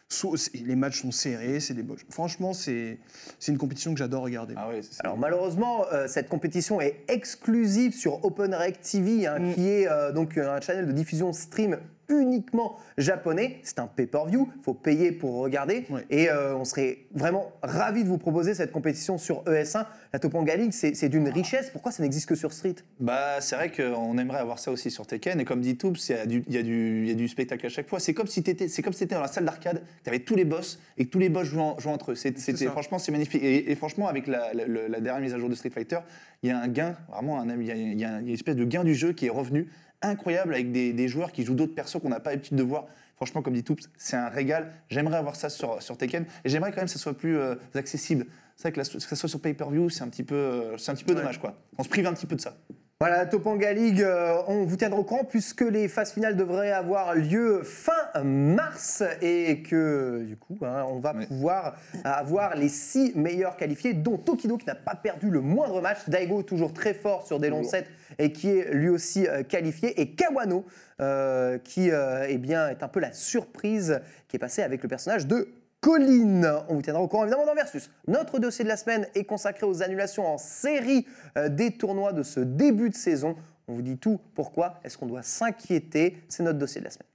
so- 0.09 0.35
les 0.53 0.75
matchs 0.75 1.01
sont 1.01 1.11
serrés, 1.11 1.59
c'est 1.59 1.73
des 1.73 1.83
beaux. 1.83 1.95
Franchement, 2.09 2.53
c'est 2.53 2.99
c'est 3.39 3.51
une 3.51 3.57
compétition 3.57 3.93
que 3.93 3.99
j'adore 3.99 4.23
regarder. 4.23 4.53
Ah 4.57 4.69
ouais, 4.69 4.81
Alors 4.99 5.17
malheureusement, 5.17 5.85
euh, 5.91 6.07
cette 6.07 6.29
compétition 6.29 6.79
est 6.81 7.03
exclusive 7.09 7.93
sur 7.93 8.23
OpenRec 8.25 8.79
TV, 8.81 9.27
hein, 9.27 9.39
Mm. 9.39 9.53
qui 9.53 9.67
est 9.67 9.87
euh, 9.89 10.11
donc 10.11 10.37
un 10.37 10.59
channel 10.61 10.87
de 10.87 10.91
diffusion 10.93 11.33
stream 11.33 11.77
uniquement 12.09 12.77
japonais. 12.97 13.59
C'est 13.63 13.79
un 13.79 13.87
pay-per-view, 13.87 14.49
il 14.57 14.63
faut 14.63 14.73
payer 14.73 15.11
pour 15.11 15.35
regarder. 15.35 15.85
Et 16.09 16.29
euh, 16.29 16.55
on 16.55 16.65
serait 16.65 16.99
vraiment 17.13 17.51
ravis 17.61 18.03
de 18.03 18.09
vous 18.09 18.17
proposer 18.17 18.53
cette 18.53 18.71
compétition 18.71 19.17
sur 19.17 19.43
ES1. 19.43 19.85
La 20.11 20.19
Topanga 20.19 20.55
League, 20.55 20.71
c'est 20.73 21.09
d'une 21.09 21.29
richesse. 21.29 21.69
Pourquoi 21.69 21.91
ça 21.91 22.03
n'existe 22.03 22.27
que 22.29 22.35
sur 22.35 22.53
Street? 22.53 22.75
Bah, 22.99 23.39
c'est 23.41 23.55
vrai 23.55 23.71
qu'on 23.71 24.17
aimerait 24.17 24.39
avoir 24.39 24.59
ça 24.59 24.71
aussi 24.71 24.91
sur 24.91 25.07
Tekken. 25.07 25.39
Et 25.39 25.45
comme 25.45 25.61
dit 25.61 25.77
Toops, 25.77 26.09
il 26.09 26.15
y, 26.15 26.19
a 26.19 26.25
du- 26.25 26.43
y, 26.47 27.11
y 27.21 27.23
a 27.23 27.27
spectacle 27.27 27.65
à 27.65 27.69
chaque 27.69 27.87
fois. 27.89 27.99
C'est 27.99 28.13
comme 28.13 28.27
si 28.27 28.43
tu 28.43 28.51
étais 28.51 28.67
dans 29.15 29.21
la 29.21 29.27
salle 29.27 29.45
d'arcade, 29.45 29.81
tu 30.03 30.09
avais 30.09 30.19
tous 30.19 30.35
les 30.35 30.45
boss 30.45 30.79
et 30.97 31.05
que 31.05 31.09
tous 31.09 31.19
les 31.19 31.29
boss 31.29 31.47
jouaient, 31.47 31.61
en- 31.61 31.79
jouaient 31.79 31.91
entre 31.93 32.11
eux. 32.11 32.15
C'était- 32.15 32.65
franchement, 32.67 32.99
c'est 32.99 33.11
magnifique. 33.11 33.43
Et, 33.43 33.71
et 33.71 33.75
franchement, 33.75 34.07
avec 34.07 34.27
la, 34.27 34.53
la- 34.53 34.67
la- 34.67 34.87
la 34.87 34.99
dernière 34.99 35.21
mise 35.21 35.33
à 35.33 35.39
jour 35.39 35.49
de 35.49 35.55
Street 35.55 35.69
Fighter, 35.71 35.99
il 36.43 36.49
y 36.49 36.51
a 36.51 36.59
un 36.59 36.67
gain, 36.67 36.95
vraiment, 37.09 37.43
y 37.43 37.49
il 37.65 37.99
y 37.99 38.05
a 38.05 38.19
une 38.19 38.29
espèce 38.29 38.55
de 38.55 38.65
gain 38.65 38.83
du 38.83 38.93
jeu 38.93 39.13
qui 39.13 39.27
est 39.27 39.29
revenu 39.29 39.67
incroyable 40.03 40.53
avec 40.53 40.71
des, 40.71 40.93
des 40.93 41.07
joueurs 41.07 41.31
qui 41.31 41.43
jouent 41.43 41.55
d'autres 41.55 41.75
persos 41.75 41.99
qu'on 42.01 42.09
n'a 42.09 42.19
pas 42.19 42.31
l'habitude 42.31 42.57
de 42.57 42.63
voir. 42.63 42.85
Franchement, 43.15 43.41
comme 43.41 43.53
dit 43.53 43.63
Toops, 43.63 43.89
c'est 43.97 44.15
un 44.17 44.27
régal. 44.29 44.71
J'aimerais 44.89 45.17
avoir 45.17 45.35
ça 45.35 45.49
sur, 45.49 45.81
sur 45.81 45.97
Tekken. 45.97 46.25
Et 46.43 46.49
j'aimerais 46.49 46.71
quand 46.71 46.77
même 46.77 46.85
que 46.87 46.91
ça 46.91 46.99
soit 46.99 47.17
plus 47.17 47.37
euh, 47.37 47.55
accessible. 47.75 48.25
C'est 48.55 48.63
vrai 48.63 48.71
que, 48.73 48.79
la- 48.79 48.85
que 48.85 48.99
ça 48.99 49.15
soit 49.15 49.29
sur 49.29 49.39
pay-per-view, 49.39 49.89
c'est 49.89 50.03
un 50.03 50.09
petit 50.09 50.23
peu, 50.23 50.35
euh, 50.35 50.77
c'est 50.77 50.91
un 50.91 50.95
petit 50.95 51.03
peu 51.03 51.13
Ouais. 51.13 51.19
dommage, 51.19 51.39
quoi. 51.39 51.55
On 51.77 51.83
se 51.83 51.89
prive 51.89 52.05
un 52.07 52.13
petit 52.13 52.25
peu 52.25 52.35
de 52.35 52.41
ça. 52.41 52.57
Voilà, 53.05 53.25
Topanga 53.25 53.73
League, 53.73 54.01
euh, 54.01 54.41
on 54.47 54.63
vous 54.63 54.77
tiendra 54.77 54.97
au 54.97 55.03
courant 55.03 55.25
puisque 55.25 55.59
les 55.59 55.89
phases 55.89 56.13
finales 56.13 56.37
devraient 56.37 56.71
avoir 56.71 57.15
lieu 57.15 57.61
fin 57.63 57.91
mars 58.23 59.03
et 59.21 59.61
que 59.61 60.23
du 60.25 60.37
coup, 60.37 60.57
hein, 60.61 60.85
on 60.87 60.99
va 60.99 61.13
pouvoir 61.13 61.75
avoir 62.05 62.55
les 62.55 62.69
six 62.69 63.11
meilleurs 63.13 63.57
qualifiés, 63.57 63.93
dont 63.93 64.17
Tokido 64.17 64.55
qui 64.55 64.67
n'a 64.67 64.75
pas 64.75 64.95
perdu 64.95 65.29
le 65.29 65.41
moindre 65.41 65.81
match, 65.81 65.97
Daigo 66.07 66.43
toujours 66.43 66.71
très 66.71 66.93
fort 66.93 67.27
sur 67.27 67.41
des 67.41 67.49
longs 67.49 67.65
sets 67.65 67.87
et 68.19 68.31
qui 68.31 68.47
est 68.47 68.73
lui 68.73 68.87
aussi 68.87 69.27
euh, 69.27 69.43
qualifié, 69.43 69.99
et 69.99 70.11
Kawano 70.11 70.65
euh, 71.01 71.57
qui 71.57 71.91
euh, 71.91 72.25
eh 72.29 72.37
bien, 72.37 72.69
est 72.69 72.83
un 72.83 72.87
peu 72.87 73.01
la 73.01 73.11
surprise 73.11 73.99
qui 74.29 74.37
est 74.37 74.39
passée 74.39 74.61
avec 74.61 74.81
le 74.81 74.87
personnage 74.87 75.27
de 75.27 75.49
Colline. 75.83 76.49
On 76.69 76.75
vous 76.75 76.81
tiendra 76.81 77.01
au 77.01 77.09
courant 77.09 77.23
évidemment 77.23 77.45
dans 77.45 77.55
Versus. 77.55 77.91
Notre 78.07 78.39
dossier 78.39 78.63
de 78.63 78.69
la 78.69 78.77
semaine 78.77 79.05
est 79.15 79.25
consacré 79.25 79.65
aux 79.65 79.83
annulations 79.83 80.25
en 80.25 80.37
série 80.37 81.05
euh, 81.37 81.49
des 81.49 81.71
tournois 81.71 82.13
de 82.13 82.23
ce 82.23 82.39
début 82.39 82.89
de 82.89 82.95
saison. 82.95 83.35
On 83.67 83.73
vous 83.73 83.81
dit 83.81 83.97
tout. 83.97 84.17
Pourquoi 84.33 84.79
Est-ce 84.85 84.97
qu'on 84.97 85.07
doit 85.07 85.23
s'inquiéter 85.23 86.23
C'est 86.29 86.41
notre 86.41 86.57
dossier 86.57 86.79
de 86.79 86.85
la 86.85 86.91
semaine. 86.91 87.09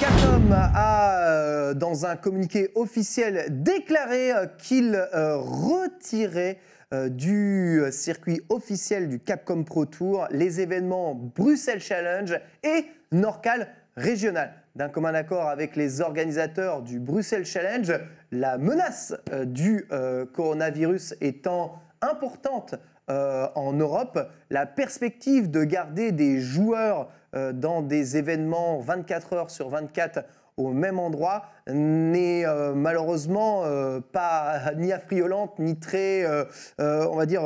Capcom 0.00 0.50
a, 0.50 1.20
euh, 1.28 1.74
dans 1.74 2.06
un 2.06 2.16
communiqué 2.16 2.70
officiel, 2.74 3.62
déclaré 3.62 4.32
euh, 4.32 4.46
qu'il 4.46 4.96
retirait 5.12 6.58
du 6.92 7.82
circuit 7.90 8.40
officiel 8.48 9.08
du 9.08 9.18
Capcom 9.18 9.64
Pro 9.64 9.86
Tour 9.86 10.28
les 10.30 10.60
événements 10.60 11.14
Bruxelles 11.14 11.80
Challenge 11.80 12.38
et 12.62 12.86
Norcal 13.12 13.68
Régional. 13.96 14.52
D'un 14.74 14.88
commun 14.90 15.14
accord 15.14 15.48
avec 15.48 15.74
les 15.74 16.02
organisateurs 16.02 16.82
du 16.82 17.00
Bruxelles 17.00 17.46
Challenge, 17.46 17.98
la 18.30 18.58
menace 18.58 19.14
euh, 19.32 19.46
du 19.46 19.86
euh, 19.90 20.26
coronavirus 20.26 21.14
étant 21.22 21.80
importante 22.02 22.74
euh, 23.08 23.46
en 23.54 23.72
Europe, 23.72 24.18
la 24.50 24.66
perspective 24.66 25.50
de 25.50 25.64
garder 25.64 26.12
des 26.12 26.40
joueurs 26.40 27.08
euh, 27.34 27.52
dans 27.52 27.80
des 27.80 28.16
événements 28.16 28.80
24 28.80 29.32
heures 29.32 29.50
sur 29.50 29.68
24 29.68 30.24
au 30.56 30.72
même 30.72 30.98
endroit 30.98 31.50
n'est 31.68 32.46
euh, 32.46 32.72
malheureusement 32.74 33.64
euh, 33.64 34.00
pas 34.00 34.72
ni 34.76 34.92
affriolante 34.92 35.58
ni 35.58 35.78
très, 35.78 36.24
euh, 36.24 36.44
on 36.78 37.16
va 37.16 37.26
dire, 37.26 37.42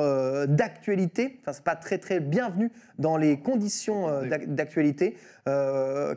d'actualité. 0.48 1.38
Enfin, 1.40 1.52
c'est 1.52 1.64
pas 1.64 1.76
très 1.76 1.98
très 1.98 2.20
bienvenu 2.20 2.70
dans 2.98 3.16
les 3.16 3.40
conditions 3.40 4.22
d'ac- 4.22 4.54
d'actualité. 4.54 5.16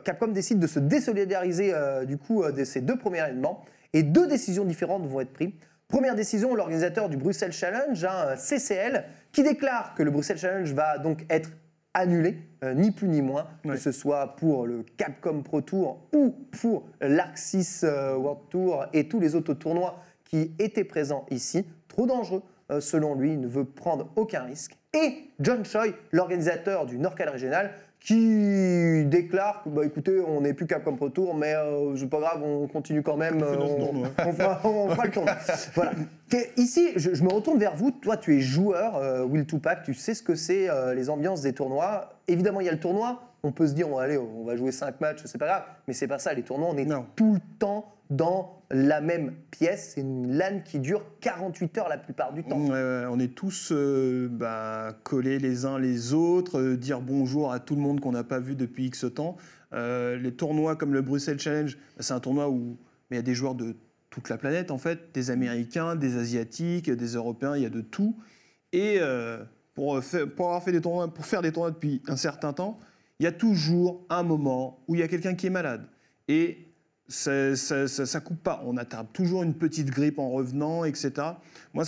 Capcom 0.04 0.28
décide 0.28 0.58
de 0.58 0.66
se 0.66 0.78
désolidariser 0.78 1.72
du 2.06 2.18
coup 2.18 2.44
de 2.50 2.64
ces 2.64 2.80
deux 2.80 2.96
premiers 2.96 3.18
événements 3.20 3.64
et 3.92 4.02
deux 4.02 4.26
décisions 4.26 4.64
différentes 4.64 5.06
vont 5.06 5.20
être 5.20 5.32
prises. 5.32 5.52
Première 5.88 6.14
décision, 6.14 6.54
l'organisateur 6.54 7.08
du 7.08 7.16
Bruxelles 7.16 7.52
Challenge, 7.52 8.04
un 8.04 8.36
CCL, 8.36 9.04
qui 9.32 9.42
déclare 9.42 9.94
que 9.94 10.02
le 10.02 10.10
Bruxelles 10.10 10.38
Challenge 10.38 10.72
va 10.72 10.98
donc 10.98 11.24
être 11.30 11.50
annulé, 11.94 12.36
euh, 12.64 12.74
ni 12.74 12.90
plus 12.90 13.08
ni 13.08 13.22
moins, 13.22 13.46
que 13.62 13.76
ce 13.76 13.92
soit 13.92 14.36
pour 14.36 14.66
le 14.66 14.84
Capcom 14.96 15.42
Pro 15.42 15.60
Tour 15.60 16.00
ou 16.12 16.34
pour 16.60 16.84
l'Arxis 17.00 17.80
euh, 17.84 18.16
World 18.16 18.40
Tour 18.50 18.86
et 18.92 19.08
tous 19.08 19.20
les 19.20 19.34
autres 19.34 19.54
tournois 19.54 20.00
qui 20.24 20.52
étaient 20.58 20.84
présents 20.84 21.24
ici. 21.30 21.64
Trop 21.88 22.06
dangereux, 22.06 22.42
euh, 22.70 22.80
selon 22.80 23.14
lui, 23.14 23.32
il 23.32 23.40
ne 23.40 23.46
veut 23.46 23.64
prendre 23.64 24.10
aucun 24.16 24.42
risque. 24.42 24.76
Et 24.92 25.30
John 25.40 25.64
Choi, 25.64 25.86
l'organisateur 26.12 26.86
du 26.86 26.98
Norcal 26.98 27.28
Régional, 27.28 27.72
qui 28.04 29.04
déclare 29.06 29.62
que, 29.64 29.70
bah, 29.70 29.84
écoutez, 29.84 30.20
on 30.20 30.42
n'est 30.42 30.52
plus 30.52 30.66
Capcom 30.66 30.94
Pro 30.94 31.08
Tour, 31.08 31.34
mais 31.34 31.54
euh, 31.54 31.96
c'est 31.96 32.08
pas 32.08 32.20
grave, 32.20 32.42
on 32.42 32.66
continue 32.68 33.02
quand 33.02 33.16
même. 33.16 33.38
notre 33.38 33.60
on, 33.64 33.84
tournoi. 33.86 34.08
on 34.26 34.32
fera, 34.32 34.60
on 34.64 34.88
fera 34.90 35.04
le 35.06 35.10
tournoi. 35.10 35.34
voilà. 35.74 35.92
Que- 36.30 36.60
Ici, 36.60 36.90
je, 36.96 37.14
je 37.14 37.22
me 37.24 37.32
retourne 37.32 37.58
vers 37.58 37.74
vous. 37.74 37.90
Toi, 37.90 38.16
tu 38.18 38.36
es 38.36 38.40
joueur, 38.40 38.96
euh, 38.96 39.24
Will 39.24 39.46
Tupac, 39.46 39.82
tu 39.84 39.94
sais 39.94 40.12
ce 40.14 40.22
que 40.22 40.34
c'est 40.34 40.68
euh, 40.68 40.94
les 40.94 41.08
ambiances 41.08 41.40
des 41.40 41.54
tournois. 41.54 42.10
Évidemment, 42.28 42.60
il 42.60 42.66
y 42.66 42.68
a 42.68 42.72
le 42.72 42.80
tournoi. 42.80 43.22
On 43.42 43.52
peut 43.52 43.66
se 43.66 43.72
dire, 43.72 43.88
bon, 43.88 43.98
allez, 43.98 44.18
on 44.18 44.44
va 44.44 44.56
jouer 44.56 44.70
5 44.72 45.00
matchs, 45.00 45.20
c'est 45.24 45.38
pas 45.38 45.46
grave. 45.46 45.62
Mais 45.88 45.94
c'est 45.94 46.06
pas 46.08 46.18
ça, 46.18 46.32
les 46.34 46.42
tournois, 46.42 46.68
on 46.70 46.76
est 46.76 46.84
Non. 46.84 47.06
tout 47.16 47.32
le 47.34 47.40
temps 47.58 47.93
dans 48.10 48.62
la 48.70 49.00
même 49.00 49.34
pièce. 49.50 49.92
C'est 49.94 50.00
une 50.00 50.36
LAN 50.36 50.60
qui 50.64 50.78
dure 50.78 51.04
48 51.20 51.78
heures 51.78 51.88
la 51.88 51.98
plupart 51.98 52.32
du 52.32 52.42
temps. 52.44 52.58
On 52.58 53.18
est 53.18 53.34
tous 53.34 53.70
euh, 53.72 54.28
bah, 54.30 54.96
collés 55.02 55.38
les 55.38 55.64
uns 55.64 55.78
les 55.78 56.12
autres, 56.12 56.60
euh, 56.60 56.76
dire 56.76 57.00
bonjour 57.00 57.52
à 57.52 57.60
tout 57.60 57.74
le 57.74 57.80
monde 57.80 58.00
qu'on 58.00 58.12
n'a 58.12 58.24
pas 58.24 58.40
vu 58.40 58.54
depuis 58.54 58.86
X 58.86 59.06
temps. 59.14 59.36
Euh, 59.72 60.16
les 60.16 60.32
tournois 60.32 60.76
comme 60.76 60.92
le 60.92 61.02
Bruxelles 61.02 61.40
Challenge, 61.40 61.76
bah, 61.96 62.02
c'est 62.02 62.14
un 62.14 62.20
tournoi 62.20 62.48
où 62.48 62.76
il 63.10 63.16
y 63.16 63.18
a 63.18 63.22
des 63.22 63.34
joueurs 63.34 63.54
de 63.54 63.76
toute 64.10 64.28
la 64.28 64.38
planète 64.38 64.70
en 64.70 64.78
fait, 64.78 65.12
des 65.14 65.30
Américains, 65.30 65.96
des 65.96 66.16
Asiatiques, 66.16 66.90
des 66.90 67.14
Européens, 67.14 67.56
il 67.56 67.62
y 67.62 67.66
a 67.66 67.70
de 67.70 67.80
tout. 67.80 68.16
Et 68.72 68.98
pour, 69.74 70.02
faire, 70.02 70.28
pour 70.28 70.46
avoir 70.46 70.62
fait 70.62 70.72
des 70.72 70.80
tournois, 70.80 71.12
pour 71.12 71.26
faire 71.26 71.42
des 71.42 71.52
tournois 71.52 71.70
depuis 71.70 72.02
un 72.08 72.16
certain 72.16 72.52
temps, 72.52 72.78
il 73.20 73.24
y 73.24 73.26
a 73.26 73.32
toujours 73.32 74.04
un 74.10 74.24
moment 74.24 74.82
où 74.88 74.94
il 74.94 75.00
y 75.00 75.04
a 75.04 75.08
quelqu'un 75.08 75.34
qui 75.34 75.46
est 75.46 75.50
malade. 75.50 75.86
Et 76.26 76.73
ça, 77.08 77.54
ça, 77.56 77.86
ça- 77.88 78.06
ça 78.06 78.20
coupe 78.20 78.42
pas. 78.42 78.62
On 78.64 78.76
attrape 78.76 79.12
toujours 79.12 79.42
une 79.42 79.54
petite 79.54 79.90
grippe 79.90 80.18
en 80.18 80.30
revenant, 80.30 80.84
etc. 80.84 81.12
Moi, 81.72 81.84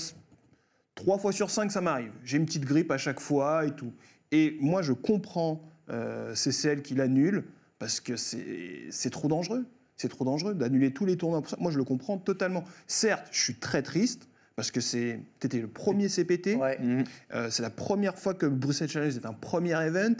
trois 0.95 1.19
fois 1.19 1.33
sur 1.33 1.51
cinq, 1.51 1.71
ça 1.73 1.81
m'arrive. 1.81 2.13
J'ai 2.25 2.37
une 2.39 2.47
petite 2.47 2.65
grippe 2.65 2.91
à 2.91 2.99
chaque 2.99 3.21
fois 3.21 3.65
et 3.67 3.71
tout. 3.73 3.93
Et 4.33 4.57
moi, 4.61 4.83
je 4.83 4.93
comprends 4.93 5.63
euh, 5.91 6.35
CCL 6.35 6.83
qui 6.83 6.95
l'annule 6.95 7.45
parce 7.79 8.01
que 8.01 8.17
c'est 8.17 9.11
trop 9.11 9.29
dangereux. 9.29 9.65
C'est 9.97 10.09
trop 10.09 10.25
dangereux 10.25 10.55
d'annuler 10.55 10.93
tous 10.93 11.07
les 11.07 11.17
tournois. 11.17 11.41
pour 11.41 11.49
ça. 11.51 11.57
Moi, 11.61 11.71
je 11.71 11.79
le 11.79 11.85
comprends 11.85 12.19
totalement. 12.19 12.65
Certes, 12.87 13.29
je 13.31 13.41
suis 13.41 13.55
très 13.55 13.83
triste 13.83 14.29
parce 14.57 14.71
que 14.71 14.81
c'est 14.81 15.21
étais 15.43 15.61
le 15.61 15.69
premier 15.69 16.09
CPT. 16.09 16.57
Ouais. 16.57 16.79
Mhm. 16.79 17.05
Euh, 17.35 17.51
c'est 17.51 17.63
la 17.63 17.71
première 17.71 18.19
fois 18.19 18.35
que 18.35 18.47
le 18.47 18.53
Bruxelles 18.53 18.89
Challenge 18.91 19.15
est 19.17 19.27
un 19.27 19.33
premier 19.33 19.73
event. 19.87 20.17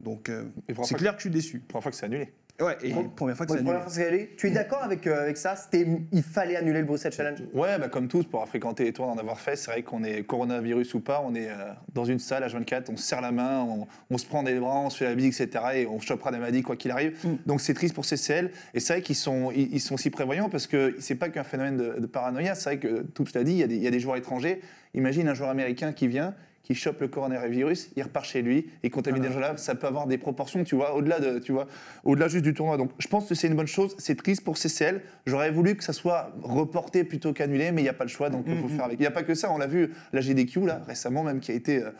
Donc, 0.00 0.28
euh, 0.28 0.44
c'est 0.68 0.92
la 0.92 0.98
clair 0.98 1.12
que 1.12 1.18
je 1.18 1.22
suis 1.28 1.30
déçu. 1.30 1.60
Première 1.60 1.82
fois 1.84 1.90
que 1.92 1.96
c'est 1.96 2.06
annulé. 2.06 2.32
Ouais, 2.60 2.76
et 2.82 2.92
Bon. 2.92 3.08
première 3.08 3.36
fois 3.36 3.46
que 3.46 3.52
Ouais, 3.52 3.58
c'est 3.58 3.62
annulé. 3.64 3.78
fois 3.78 3.86
que 3.86 3.92
c'est 3.92 4.06
allé. 4.06 4.30
Tu 4.36 4.46
es 4.46 4.50
d'accord 4.50 4.82
avec, 4.84 5.06
euh, 5.06 5.22
avec 5.22 5.36
ça? 5.36 5.56
C'était, 5.56 5.86
Il 6.12 6.22
fallait 6.22 6.54
annuler 6.54 6.80
le 6.80 6.84
Bruxelles 6.84 7.12
Challenge? 7.12 7.38
Ouais, 7.54 7.78
bah 7.78 7.88
comme 7.88 8.06
tous, 8.08 8.24
pour 8.24 8.38
avoir 8.38 8.48
fréquenté 8.48 8.84
les 8.84 8.92
tournois, 8.92 9.14
en 9.14 9.18
avoir 9.18 9.40
fait, 9.40 9.56
c'est 9.56 9.70
vrai 9.70 9.82
qu'on 9.82 10.04
est 10.04 10.22
coronavirus 10.22 10.94
ou 10.94 11.00
pas, 11.00 11.22
on 11.26 11.34
est 11.34 11.48
euh, 11.48 11.54
dans 11.94 12.04
une 12.04 12.18
salle 12.20 12.44
à 12.44 12.48
24, 12.48 12.90
on 12.90 12.96
se 12.96 13.02
serre 13.04 13.20
la 13.22 13.32
main, 13.32 13.62
on, 13.62 13.86
on 14.10 14.18
se 14.18 14.26
prend 14.26 14.42
des 14.42 14.54
bras, 14.60 14.78
on 14.80 14.90
se 14.90 14.98
fait 14.98 15.06
la 15.06 15.14
bille, 15.14 15.26
etc. 15.28 15.48
Et 15.74 15.86
on 15.86 15.98
chopera 15.98 16.30
des 16.30 16.38
maladies 16.38 16.62
quoi 16.62 16.76
qu'il 16.76 16.90
arrive. 16.92 17.16
Mm. 17.24 17.34
Donc 17.46 17.60
c'est 17.62 17.74
triste 17.74 17.94
pour 17.94 18.04
CCL. 18.04 18.50
Et 18.74 18.80
c'est 18.80 18.92
vrai 18.92 19.02
qu'ils 19.02 19.16
sont, 19.16 19.50
ils, 19.50 19.72
ils 19.74 19.80
sont 19.80 19.94
aussi 19.94 20.10
prévoyants 20.10 20.48
parce 20.50 20.66
que 20.66 20.94
c'est 21.00 21.16
pas 21.16 21.30
qu'un 21.30 21.44
phénomène 21.44 21.78
de, 21.78 22.00
de 22.00 22.06
paranoïa. 22.06 22.54
C'est 22.54 22.70
vrai 22.70 22.78
que, 22.78 23.02
tout 23.02 23.24
l'a 23.34 23.42
dit, 23.44 23.52
il 23.52 23.58
y, 23.58 23.62
a 23.64 23.66
des, 23.66 23.76
il 23.76 23.82
y 23.82 23.88
a 23.88 23.90
des 23.90 24.00
joueurs 24.00 24.16
étrangers. 24.16 24.60
Imagine 24.94 25.26
un 25.28 25.34
joueur 25.34 25.48
américain 25.50 25.92
qui 25.92 26.06
vient, 26.06 26.34
qui 26.62 26.74
chope 26.74 27.00
le 27.00 27.08
coronavirus, 27.08 27.90
il 27.96 28.02
repart 28.04 28.24
chez 28.24 28.40
lui, 28.40 28.68
il 28.84 28.90
contamine 28.90 29.24
gens 29.32 29.40
là, 29.40 29.56
ça 29.56 29.74
peut 29.74 29.86
avoir 29.88 30.06
des 30.06 30.16
proportions, 30.18 30.62
tu 30.62 30.76
vois, 30.76 30.94
au-delà 30.94 31.18
de, 31.18 31.38
tu 31.40 31.50
vois, 31.52 31.66
au-delà 32.04 32.28
juste 32.28 32.44
du 32.44 32.54
tournoi. 32.54 32.76
Donc, 32.76 32.90
je 32.98 33.08
pense 33.08 33.28
que 33.28 33.34
c'est 33.34 33.48
une 33.48 33.56
bonne 33.56 33.66
chose. 33.66 33.96
C'est 33.98 34.14
triste 34.16 34.44
pour 34.44 34.56
CCL. 34.56 35.00
J'aurais 35.26 35.50
voulu 35.50 35.74
que 35.76 35.82
ça 35.82 35.92
soit 35.92 36.32
reporté 36.42 37.02
plutôt 37.04 37.32
qu'annulé, 37.32 37.72
mais 37.72 37.80
il 37.80 37.84
n'y 37.84 37.90
a 37.90 37.94
pas 37.94 38.04
le 38.04 38.10
choix, 38.10 38.30
donc 38.30 38.44
il 38.46 38.56
faut 38.56 38.68
Mhm. 38.68 38.76
faire 38.76 38.84
avec. 38.84 38.98
Il 38.98 39.02
n'y 39.02 39.06
a 39.06 39.10
pas 39.10 39.24
que 39.24 39.34
ça. 39.34 39.50
On 39.50 39.58
l'a 39.58 39.66
vu, 39.66 39.92
la 40.12 40.20
GDQ 40.20 40.66
là 40.66 40.82
récemment 40.86 41.22
même 41.24 41.40
qui 41.40 41.50
a 41.50 41.54
été. 41.54 41.82
euh, 41.82 41.90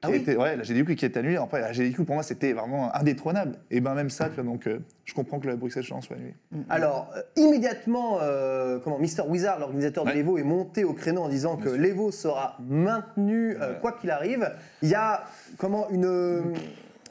qui 0.00 0.06
Ah 0.06 0.10
oui 0.10 0.16
été- 0.16 0.36
ouais, 0.36 0.56
la 0.56 0.62
GDQ 0.62 0.96
qui 0.96 1.04
est 1.04 1.16
annulée. 1.16 1.36
Après, 1.36 1.60
la 1.60 1.72
GDQ 1.72 2.04
pour 2.04 2.14
moi 2.14 2.22
c'était 2.22 2.52
vraiment 2.52 2.94
indétrônable. 2.94 3.56
Et 3.70 3.80
ben 3.80 3.94
même 3.94 4.08
ça, 4.10 4.28
tu 4.28 4.36
vois, 4.36 4.44
donc 4.44 4.66
euh, 4.66 4.78
je 5.04 5.12
comprends 5.14 5.38
que 5.40 5.46
la 5.46 5.56
Bruxelles 5.56 5.82
Challenge 5.82 6.04
soit 6.04 6.16
annulée. 6.16 6.34
Alors, 6.70 7.10
euh, 7.16 7.20
immédiatement, 7.36 8.18
euh, 8.22 8.78
comment, 8.82 8.98
Mr. 8.98 9.28
Wizard, 9.28 9.58
l'organisateur 9.58 10.04
de 10.04 10.10
l'Evo, 10.12 10.38
est 10.38 10.42
monté 10.42 10.84
au 10.84 10.94
créneau 10.94 11.22
en 11.22 11.28
disant 11.28 11.56
que 11.56 11.68
Bien 11.68 11.76
l'Evo 11.82 12.10
sera 12.10 12.56
maintenu 12.66 13.56
Ouais. 13.58 13.78
quoi 13.80 13.92
qu'il 13.92 14.10
arrive. 14.10 14.50
Il 14.82 14.88
y 14.88 14.94
a 14.94 15.24
comment 15.58 15.88
une. 15.90 16.54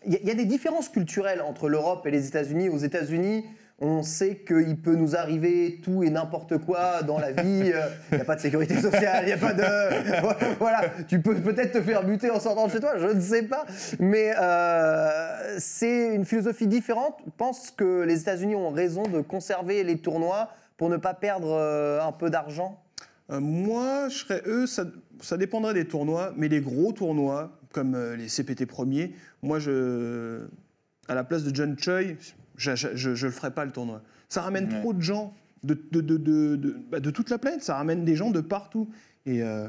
Il 0.05 0.13
y, 0.13 0.15
a- 0.15 0.19
il 0.21 0.27
y 0.27 0.31
a 0.31 0.35
des 0.35 0.45
différences 0.45 0.89
culturelles 0.89 1.41
entre 1.41 1.67
l'Europe 1.69 2.07
et 2.07 2.11
les 2.11 2.25
États-Unis. 2.27 2.69
Aux 2.69 2.77
États-Unis, 2.77 3.45
on 3.81 4.03
sait 4.03 4.35
qu'il 4.35 4.77
peut 4.77 4.95
nous 4.95 5.15
arriver 5.15 5.79
tout 5.81 6.03
et 6.03 6.09
n'importe 6.09 6.57
quoi 6.57 7.01
dans 7.01 7.17
la 7.17 7.31
vie. 7.31 7.71
Euh, 7.73 7.87
Il 8.11 8.15
n'y 8.15 8.21
a 8.21 8.25
pas 8.25 8.35
de 8.35 8.41
sécurité 8.41 8.75
sociale, 8.81 9.23
il 9.23 9.27
n'y 9.27 9.31
a 9.31 9.37
pas 9.37 9.53
de. 9.53 9.63
Voilà, 10.59 10.81
tu 11.07 11.21
peux 11.21 11.35
peut-être 11.35 11.73
te 11.73 11.81
faire 11.81 12.03
buter 12.03 12.29
en 12.29 12.39
sortant 12.39 12.67
de 12.67 12.71
chez 12.71 12.79
toi, 12.79 12.97
je 12.97 13.07
ne 13.07 13.21
sais 13.21 13.43
pas. 13.43 13.65
Mais 13.99 14.33
euh, 14.37 15.55
c'est 15.59 16.13
une 16.13 16.25
philosophie 16.25 16.67
différente. 16.67 17.15
Je 17.25 17.31
pense 17.37 17.71
que 17.71 18.03
les 18.03 18.21
États-Unis 18.21 18.55
ont 18.55 18.69
raison 18.69 19.03
de 19.03 19.21
conserver 19.21 19.83
les 19.83 19.97
tournois 19.97 20.49
pour 20.75 20.89
ne 20.89 20.97
pas 20.97 21.13
perdre 21.13 21.53
euh, 21.53 22.01
un 22.01 22.11
peu 22.11 22.29
d'argent. 22.29 22.81
Moi, 23.29 24.09
je 24.09 24.17
serais 24.17 24.41
eux, 24.47 24.65
ça, 24.65 25.37
dépendrait 25.37 25.75
des 25.75 25.85
tournois, 25.85 26.33
mais 26.35 26.47
les 26.47 26.61
gros 26.61 26.91
tournois, 26.91 27.51
comme 27.71 27.95
les 28.15 28.27
CPT 28.27 28.65
premiers, 28.65 29.13
moi, 29.43 29.59
à 31.07 31.13
la 31.13 31.23
place 31.23 31.43
de 31.43 31.53
John 31.53 31.77
Choi, 31.77 32.15
je 32.59 33.09
ne 33.09 33.15
le 33.15 33.31
ferais 33.31 33.51
pas 33.51 33.65
le 33.65 33.71
tournoi. 33.71 34.01
Ça 34.27 34.41
ramène 34.41 34.71
Ouais. 34.71 34.79
trop 34.81 34.93
de 34.93 35.01
gens 35.01 35.33
de, 35.63 35.73
de, 35.91 36.01
de, 36.01 36.17
de, 36.17 36.55
de- 36.55 36.77
bah, 36.89 36.99
de 36.99 37.09
toute 37.11 37.29
la 37.29 37.37
planète, 37.37 37.63
ça 37.63 37.75
ramène 37.75 38.05
des 38.05 38.15
gens 38.15 38.31
de 38.31 38.41
partout. 38.41 38.89
Et 39.25 39.41
euh, 39.43 39.67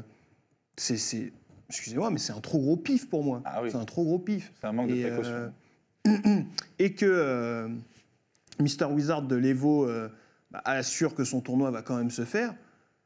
c'est, 0.77 1.31
excusez-moi, 1.69 2.09
mais 2.11 2.17
c'est 2.19 2.33
un 2.33 2.39
trop 2.39 2.59
gros 2.59 2.77
pif 2.77 3.09
pour 3.09 3.23
moi. 3.23 3.41
Ah 3.45 3.61
oui. 3.63 3.69
C'est 3.71 3.77
un 3.77 3.85
trop 3.85 4.03
gros 4.03 4.19
pif. 4.19 4.51
C'est 4.61 4.67
un 4.67 4.71
manque 4.73 4.89
Et, 4.89 5.03
de 5.03 5.07
précaution. 5.09 5.51
euh, 6.07 6.41
et 6.79 6.93
que 6.93 7.05
euh, 7.05 7.67
Mr. 8.59 8.85
Wizard 8.91 9.23
de 9.23 9.35
l'Evo 9.35 9.85
euh, 9.87 10.09
bah, 10.51 10.61
assure 10.65 11.13
que 11.15 11.23
son 11.23 11.41
tournoi 11.41 11.71
va 11.71 11.81
quand 11.81 11.97
même 11.97 12.11
se 12.11 12.23
faire. 12.25 12.53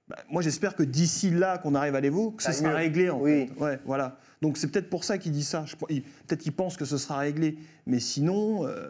Bah, 0.08 0.18
moi, 0.30 0.42
j'espère 0.44 0.76
que 0.76 0.84
d'ici 0.84 1.32
là, 1.32 1.58
qu'on 1.58 1.74
arrive 1.74 1.96
à 1.96 2.02
l'Evo, 2.02 2.32
que 2.32 2.44
Ça 2.44 2.52
sera 2.54 2.70
mieux. 2.70 2.76
réglé. 2.76 3.10
En 3.10 3.20
Oui. 3.20 3.48
fait. 3.48 3.60
Ouais, 3.64 3.80
voilà. 3.86 4.18
Donc 4.42 4.58
c'est 4.58 4.68
peut-être 4.68 4.90
pour 4.90 5.04
ça 5.04 5.18
qu'il 5.18 5.32
dit 5.32 5.44
ça. 5.44 5.66
Peut-être 5.80 6.42
qu'il 6.42 6.52
pense 6.54 6.78
que 6.78 6.86
ce 6.86 6.98
sera 6.98 7.18
réglé. 7.18 7.58
Mais 7.88 8.00
sinon, 8.00 8.68
euh, 8.68 8.90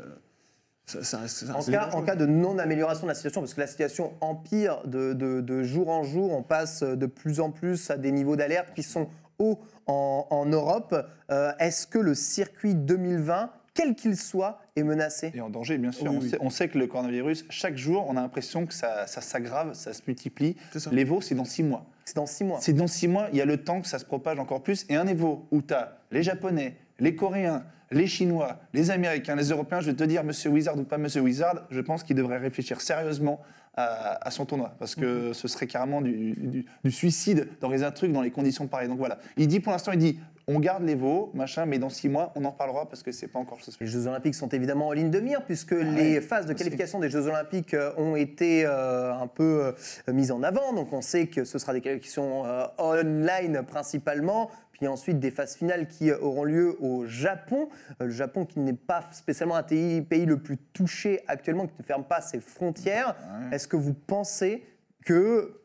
ça, 0.85 1.03
ça 1.03 1.17
reste- 1.19 1.45
ça 1.45 1.55
En 1.55 1.61
cas, 1.63 1.71
dangereux. 1.85 1.93
en 1.93 2.01
cas 2.03 2.15
de 2.15 2.25
non-amélioration 2.25 3.03
de 3.03 3.09
la 3.09 3.15
situation, 3.15 3.41
parce 3.41 3.53
que 3.53 3.61
la 3.61 3.67
situation 3.67 4.13
empire 4.21 4.81
de, 4.85 5.13
de- 5.13 5.41
de 5.41 5.63
jour 5.63 5.89
en 5.89 6.03
jour, 6.03 6.31
on 6.31 6.43
passe 6.43 6.83
de 6.83 7.05
plus 7.05 7.39
en 7.39 7.51
plus 7.51 7.89
à 7.89 7.97
des 7.97 8.11
niveaux 8.11 8.35
d'alerte 8.35 8.69
qui 8.75 8.83
sont 8.83 9.07
hauts 9.39 9.59
en, 9.87 10.27
en 10.29 10.45
Europe. 10.45 10.95
Euh, 11.31 11.51
Est-ce 11.59 11.87
que 11.87 11.97
le 11.99 12.13
circuit 12.15 12.75
2020 12.75 13.51
quel 13.73 13.93
qu'il 13.93 14.15
soit, 14.15 14.61
est 14.77 14.83
menacé? 14.83 15.33
Et 15.35 15.41
en 15.41 15.49
danger, 15.49 15.77
bien 15.77 15.91
sûr. 15.91 16.09
Oui, 16.09 16.15
on, 16.17 16.21
oui. 16.21 16.29
Sait, 16.29 16.37
on 16.39 16.49
sait 16.49 16.69
que 16.69 16.77
le 16.77 16.87
coronavirus, 16.87 17.43
chaque 17.49 17.75
jour, 17.75 18.05
on 18.07 18.15
a 18.15 18.21
l'impression 18.21 18.65
que 18.65 18.73
ça, 18.73 19.05
ça 19.05 19.19
s'aggrave, 19.19 19.73
ça 19.73 19.91
se 19.91 20.01
multiplie. 20.07 20.55
Ça. 20.73 20.89
L'Evo, 20.91 21.19
c'est 21.19 21.35
dans 21.35 21.43
six 21.43 21.61
mois. 21.61 21.85
C'est 22.05 22.15
dans 22.15 22.27
six 22.27 22.43
mois. 22.43 22.59
C'est 22.61 22.73
dans 22.73 22.87
six 22.87 23.07
mois, 23.07 23.27
il 23.31 23.37
y 23.37 23.41
a 23.41 23.45
le 23.45 23.57
temps 23.57 23.81
que 23.81 23.87
ça 23.87 23.97
se 23.97 24.05
propage 24.05 24.37
encore 24.39 24.61
plus. 24.61 24.85
Et 24.89 24.95
un 24.95 25.07
Evo 25.07 25.47
où 25.51 25.61
tu 25.63 25.73
as 25.73 25.97
les 26.11 26.21
Japonais, 26.21 26.77
les 26.99 27.15
Coréens, 27.15 27.63
les 27.91 28.05
Chinois, 28.07 28.59
les 28.73 28.91
Américains, 28.91 29.35
les 29.35 29.49
Européens, 29.49 29.79
je 29.81 29.87
vais 29.87 29.95
te 29.95 30.03
dire, 30.03 30.23
Monsieur 30.23 30.51
Wizard 30.51 30.77
ou 30.77 30.83
pas 30.83 30.99
Monsieur 30.99 31.21
Wizard, 31.21 31.65
je 31.71 31.81
pense 31.81 32.03
qu'il 32.03 32.15
devrait 32.15 32.37
réfléchir 32.37 32.79
sérieusement 32.79 33.41
à, 33.75 34.25
à 34.27 34.29
son 34.31 34.45
tournoi. 34.45 34.75
Parce 34.77 34.93
que 34.95 35.33
ce 35.33 35.47
serait 35.47 35.65
carrément 35.67 36.01
du, 36.01 36.33
du- 36.33 36.65
du 36.83 36.91
suicide 36.91 37.47
d'organiser 37.59 37.85
un 37.87 37.91
truc 37.91 38.11
dans 38.11 38.21
les 38.21 38.31
conditions 38.31 38.67
pareilles. 38.67 38.87
Donc 38.87 38.99
voilà. 38.99 39.17
Il 39.35 39.47
dit 39.47 39.59
pour 39.59 39.71
l'instant, 39.71 39.91
il 39.91 39.99
dit, 39.99 40.19
on 40.47 40.59
garde 40.59 40.83
l'Evo, 40.83 41.31
machin, 41.33 41.65
mais 41.65 41.79
dans 41.79 41.89
six 41.89 42.07
mois, 42.07 42.31
on 42.35 42.45
en 42.45 42.51
reparlera 42.51 42.87
parce 42.87 43.01
que 43.01 43.11
c'est 43.11 43.27
pas 43.27 43.39
encore 43.39 43.59
chose 43.59 43.77
Les 43.79 43.87
Jeux 43.87 44.05
Olympiques 44.07 44.35
sont 44.35 44.49
évidemment 44.49 44.87
en 44.89 44.91
ligne 44.91 45.09
de 45.09 45.19
mire 45.19 45.43
puisque 45.43 45.71
les 45.71 46.21
phases 46.21 46.45
de 46.45 46.53
aussi. 46.53 46.63
qualification 46.63 46.99
des 46.99 47.09
Jeux 47.09 47.27
Olympiques 47.27 47.73
euh, 47.73 47.91
ont 47.97 48.15
été 48.15 48.63
euh, 48.65 49.13
un 49.13 49.27
peu 49.27 49.73
euh, 50.07 50.13
mises 50.13 50.31
en 50.31 50.43
avant. 50.43 50.73
Donc 50.73 50.93
on 50.93 51.01
sait 51.01 51.27
que 51.27 51.45
ce 51.45 51.57
sera 51.57 51.73
des 51.73 51.81
qualifications 51.81 52.45
euh, 52.45 52.65
online 52.77 53.63
principalement, 53.67 54.51
puis 54.71 54.87
ensuite 54.87 55.19
des 55.19 55.31
phases 55.31 55.55
finales 55.55 55.87
qui 55.87 56.11
auront 56.11 56.43
lieu 56.43 56.77
au 56.79 57.05
Japon. 57.07 57.69
Le 57.99 58.09
Japon 58.09 58.45
qui 58.45 58.59
n'est 58.59 58.73
pas 58.73 59.03
spécialement 59.13 59.55
un 59.55 59.63
pays, 59.63 60.01
pays 60.01 60.25
le 60.25 60.37
plus 60.37 60.57
touché 60.57 61.21
actuellement, 61.27 61.65
qui 61.65 61.73
ne 61.79 61.83
ferme 61.83 62.03
pas 62.03 62.21
ses 62.21 62.39
frontières. 62.39 63.15
Ouais. 63.49 63.55
Est-ce 63.55 63.67
que 63.67 63.77
vous 63.77 63.93
pensez 63.93 64.63
que 65.05 65.61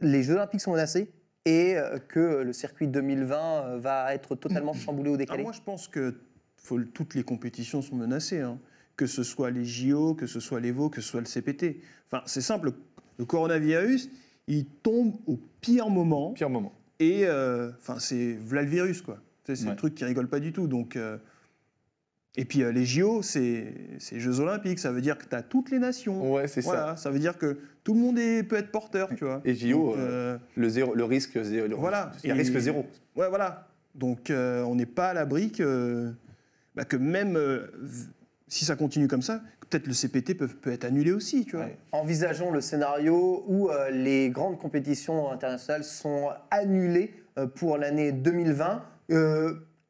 les 0.00 0.22
Jeux 0.22 0.34
Olympiques 0.34 0.60
sont 0.60 0.72
menacés? 0.72 1.10
Et 1.44 1.76
euh, 1.76 1.98
que 1.98 2.42
le 2.42 2.52
circuit 2.52 2.88
2020 2.88 3.36
euh, 3.38 3.78
va 3.78 4.14
être 4.14 4.34
totalement 4.34 4.72
chamboulé 4.74 5.10
ou 5.10 5.14
Ah, 5.14 5.18
décalé 5.18 5.42
moi, 5.42 5.52
je 5.52 5.60
pense 5.62 5.88
que 5.88 6.14
faut- 6.56 6.80
toutes 6.82 7.14
les 7.14 7.22
compétitions 7.22 7.82
sont 7.82 7.96
menacées. 7.96 8.40
hein. 8.40 8.58
Que 8.96 9.06
ce 9.06 9.22
soit 9.22 9.50
les 9.50 9.64
JO, 9.64 10.14
que 10.14 10.26
ce 10.26 10.40
soit 10.40 10.58
l'Evo, 10.60 10.90
que 10.90 11.00
ce 11.00 11.08
soit 11.08 11.20
le 11.20 11.26
CPT. 11.26 11.80
Enfin, 12.10 12.22
c'est 12.26 12.40
simple. 12.40 12.72
Le 13.18 13.24
coronavirus, 13.24 14.10
il 14.48 14.66
tombe 14.66 15.14
au 15.26 15.38
pire 15.60 15.88
moment. 15.88 16.32
Pire 16.32 16.50
moment. 16.50 16.72
Et 16.98 17.24
euh, 17.26 17.70
enfin, 17.78 18.00
c'est 18.00 18.36
voilà 18.44 18.62
le 18.62 18.68
virus, 18.70 19.02
quoi. 19.02 19.18
C'est 19.44 19.62
Ouais. 19.64 19.70
le 19.70 19.76
truc 19.76 19.94
qui 19.94 20.04
rigole 20.04 20.28
pas 20.28 20.40
du 20.40 20.52
tout. 20.52 20.66
Donc, 20.66 20.96
euh, 20.96 21.16
et 22.40 22.44
puis 22.44 22.62
euh, 22.62 22.70
les 22.70 22.86
JO, 22.86 23.20
c'est 23.20 23.74
Jeux 23.98 24.38
Olympiques. 24.40 24.78
Ça 24.78 24.92
veut 24.92 25.00
dire 25.00 25.18
que 25.18 25.24
tu 25.26 25.34
as 25.34 25.42
toutes 25.42 25.70
les 25.72 25.80
nations. 25.80 26.32
Ouais, 26.34 26.46
c'est 26.46 26.62
ça. 26.62 26.70
Voilà, 26.70 26.96
ça 26.96 27.10
veut 27.10 27.18
dire 27.18 27.36
que 27.36 27.58
tout 27.82 27.94
le 27.94 28.00
monde 28.00 28.16
est, 28.18 28.44
peut 28.44 28.54
être 28.56 28.70
porteur, 28.70 29.08
tu 29.16 29.24
vois. 29.24 29.40
Et 29.44 29.54
JO, 29.56 29.88
Donc, 29.90 29.96
euh, 29.98 30.38
Le, 30.56 30.68
zéro, 30.68 30.94
le 30.94 31.02
risque 31.04 31.42
zéro. 31.42 31.66
le- 31.66 31.74
Voilà. 31.74 32.12
Il 32.22 32.28
y 32.28 32.30
a 32.30 32.36
Et- 32.36 32.38
risque 32.38 32.56
zéro. 32.58 32.86
Ouais, 33.16 33.28
voilà. 33.28 33.66
Donc, 33.96 34.30
euh, 34.30 34.62
on 34.62 34.76
n'est 34.76 34.86
pas 34.86 35.08
à 35.08 35.14
l'abri 35.14 35.50
que, 35.50 36.12
bah, 36.76 36.84
que 36.84 36.96
même 36.96 37.36
euh, 37.36 37.66
si 38.46 38.64
ça 38.64 38.76
continue 38.76 39.08
comme 39.08 39.22
ça, 39.22 39.40
peut-être 39.68 39.88
le 39.88 39.92
CPT 39.92 40.34
peut, 40.36 40.46
peut 40.46 40.70
être 40.72 40.84
annulé 40.84 41.10
aussi, 41.10 41.44
tu 41.44 41.56
vois. 41.56 41.64
Ouais. 41.64 41.76
Envisageons 41.90 42.52
le 42.52 42.60
scénario 42.60 43.42
où 43.48 43.68
euh, 43.68 43.90
les 43.90 44.30
grandes 44.30 44.58
compétitions 44.60 45.32
internationales 45.32 45.82
sont 45.82 46.28
annulées 46.52 47.12
euh, 47.36 47.48
pour 47.48 47.78
l'année 47.78 48.12
2020. 48.12 48.84